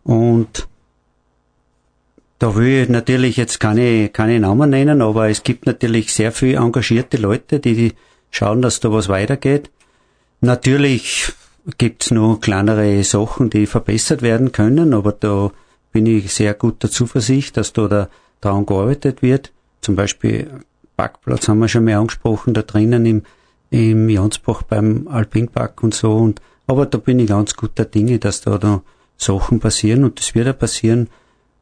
Und 0.04 0.66
da 2.44 2.54
will 2.56 2.82
ich 2.82 2.90
natürlich 2.90 3.38
jetzt 3.38 3.58
keine, 3.58 4.10
keine 4.10 4.38
Namen 4.38 4.68
nennen, 4.68 5.00
aber 5.00 5.30
es 5.30 5.44
gibt 5.44 5.64
natürlich 5.64 6.12
sehr 6.12 6.30
viele 6.30 6.58
engagierte 6.58 7.16
Leute, 7.16 7.58
die 7.58 7.94
schauen, 8.30 8.60
dass 8.60 8.80
da 8.80 8.92
was 8.92 9.08
weitergeht. 9.08 9.70
Natürlich 10.42 11.32
gibt's 11.78 12.10
noch 12.10 12.42
kleinere 12.42 13.02
Sachen, 13.02 13.48
die 13.48 13.64
verbessert 13.64 14.20
werden 14.20 14.52
können, 14.52 14.92
aber 14.92 15.12
da 15.12 15.52
bin 15.90 16.04
ich 16.04 16.34
sehr 16.34 16.52
guter 16.52 16.90
Zuversicht, 16.90 17.56
dass 17.56 17.72
da, 17.72 17.88
da 17.88 18.08
daran 18.42 18.66
gearbeitet 18.66 19.22
wird. 19.22 19.50
Zum 19.80 19.96
Beispiel 19.96 20.50
Parkplatz 20.98 21.48
haben 21.48 21.60
wir 21.60 21.68
schon 21.68 21.84
mehr 21.84 21.98
angesprochen, 21.98 22.52
da 22.52 22.60
drinnen 22.60 23.06
im, 23.06 23.22
im 23.70 24.10
Jansbach 24.10 24.64
beim 24.64 25.08
Alpinpark 25.08 25.82
und 25.82 25.94
so. 25.94 26.14
Und, 26.14 26.42
aber 26.66 26.84
da 26.84 26.98
bin 26.98 27.20
ich 27.20 27.28
ganz 27.28 27.56
guter 27.56 27.86
Dinge, 27.86 28.18
dass 28.18 28.42
da, 28.42 28.58
da 28.58 28.82
Sachen 29.16 29.60
passieren 29.60 30.04
und 30.04 30.18
das 30.20 30.34
wird 30.34 30.46
ja 30.46 30.52
passieren. 30.52 31.08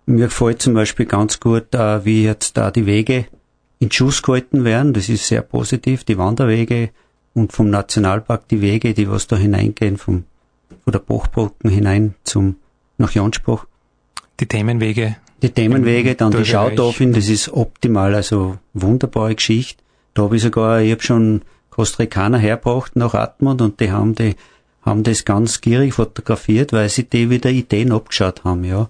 Mir 0.06 0.26
gefällt 0.26 0.62
zum 0.62 0.74
Beispiel 0.74 1.06
ganz 1.06 1.38
gut, 1.38 1.74
äh, 1.74 2.04
wie 2.04 2.24
jetzt 2.24 2.56
da 2.56 2.70
die 2.70 2.86
Wege 2.86 3.26
in 3.78 3.90
Schuss 3.90 4.22
gehalten 4.22 4.64
werden. 4.64 4.92
Das 4.92 5.08
ist 5.08 5.28
sehr 5.28 5.42
positiv. 5.42 6.04
Die 6.04 6.18
Wanderwege 6.18 6.90
und 7.34 7.52
vom 7.52 7.70
Nationalpark 7.70 8.48
die 8.48 8.60
Wege, 8.60 8.94
die 8.94 9.10
was 9.10 9.26
da 9.26 9.36
hineingehen, 9.36 9.96
vom, 9.96 10.24
von 10.84 10.92
der 10.92 11.00
Bachbrücken 11.00 11.70
hinein 11.70 12.14
zum, 12.24 12.56
nach 12.98 13.12
Jansbach. 13.12 13.66
Die 14.40 14.46
Themenwege. 14.46 15.16
Die 15.42 15.50
Themenwege, 15.50 16.14
dann 16.14 16.30
die 16.30 16.44
Schautafeln, 16.44 17.12
das 17.12 17.28
ist 17.28 17.48
optimal, 17.48 18.14
also 18.14 18.58
wunderbare 18.74 19.34
Geschichte. 19.34 19.82
Da 20.14 20.22
habe 20.22 20.36
ich 20.36 20.42
sogar, 20.42 20.80
ich 20.80 20.92
habe 20.92 21.02
schon 21.02 21.42
Costa 21.70 22.02
Ricaner 22.02 22.38
hergebracht 22.38 22.94
nach 22.94 23.14
Atmund 23.14 23.60
und 23.60 23.80
die 23.80 23.90
haben 23.90 24.14
die, 24.14 24.36
haben 24.82 25.02
das 25.02 25.24
ganz 25.24 25.60
gierig 25.60 25.94
fotografiert, 25.94 26.72
weil 26.72 26.88
sie 26.88 27.04
die 27.04 27.30
wieder 27.30 27.50
Ideen 27.50 27.92
abgeschaut 27.92 28.44
haben, 28.44 28.62
ja. 28.62 28.88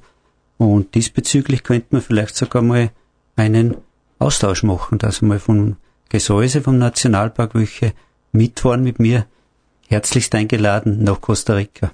Und 0.63 0.95
diesbezüglich 0.95 1.65
könnte 1.65 1.89
man 1.91 2.03
vielleicht 2.03 2.37
sogar 2.37 2.63
mal 2.63 2.91
einen 3.35 3.77
Austausch 4.19 4.63
machen, 4.63 4.99
dass 4.99 5.21
mal 5.21 5.41
von 5.41 5.77
Gesäuse 6.09 6.61
vom 6.61 6.79
Nationalpark 6.79 7.55
welche 7.55 7.93
mitfahren 8.31 8.85
mit 8.85 9.01
mir. 9.01 9.27
Herzlichst 9.89 10.35
eingeladen 10.35 11.03
nach 11.03 11.21
Costa 11.21 11.55
Rica. 11.55 11.91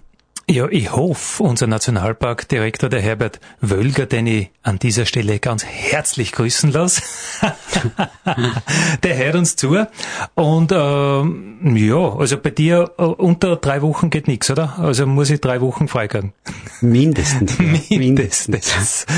Ja, 0.51 0.67
ich 0.71 0.91
hoffe, 0.93 1.43
unser 1.43 1.67
Nationalparkdirektor, 1.67 2.89
der 2.89 3.03
Herbert 3.03 3.39
Wölger, 3.61 4.07
den 4.07 4.27
ich 4.27 4.51
an 4.63 4.79
dieser 4.79 5.05
Stelle 5.05 5.41
ganz 5.41 5.63
herzlich 5.63 6.33
grüßen 6.33 6.73
lasse, 6.73 7.03
der 9.03 9.17
hört 9.19 9.35
uns 9.35 9.57
zu. 9.57 9.87
Und 10.35 10.73
ähm, 10.73 11.77
ja, 11.77 12.15
also 12.17 12.39
bei 12.39 12.49
dir 12.49 12.93
äh, 12.97 13.03
unter 13.03 13.57
drei 13.57 13.83
Wochen 13.83 14.09
geht 14.09 14.27
nichts, 14.27 14.51
oder? 14.51 14.79
Also 14.79 15.07
muss 15.07 15.29
ich 15.29 15.43
drei 15.43 15.61
Wochen 15.61 15.87
freikriegen. 15.87 16.33
Mindestens. 16.81 17.59
Mindestens. 17.91 19.05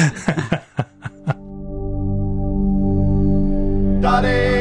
Daddy. 4.01 4.61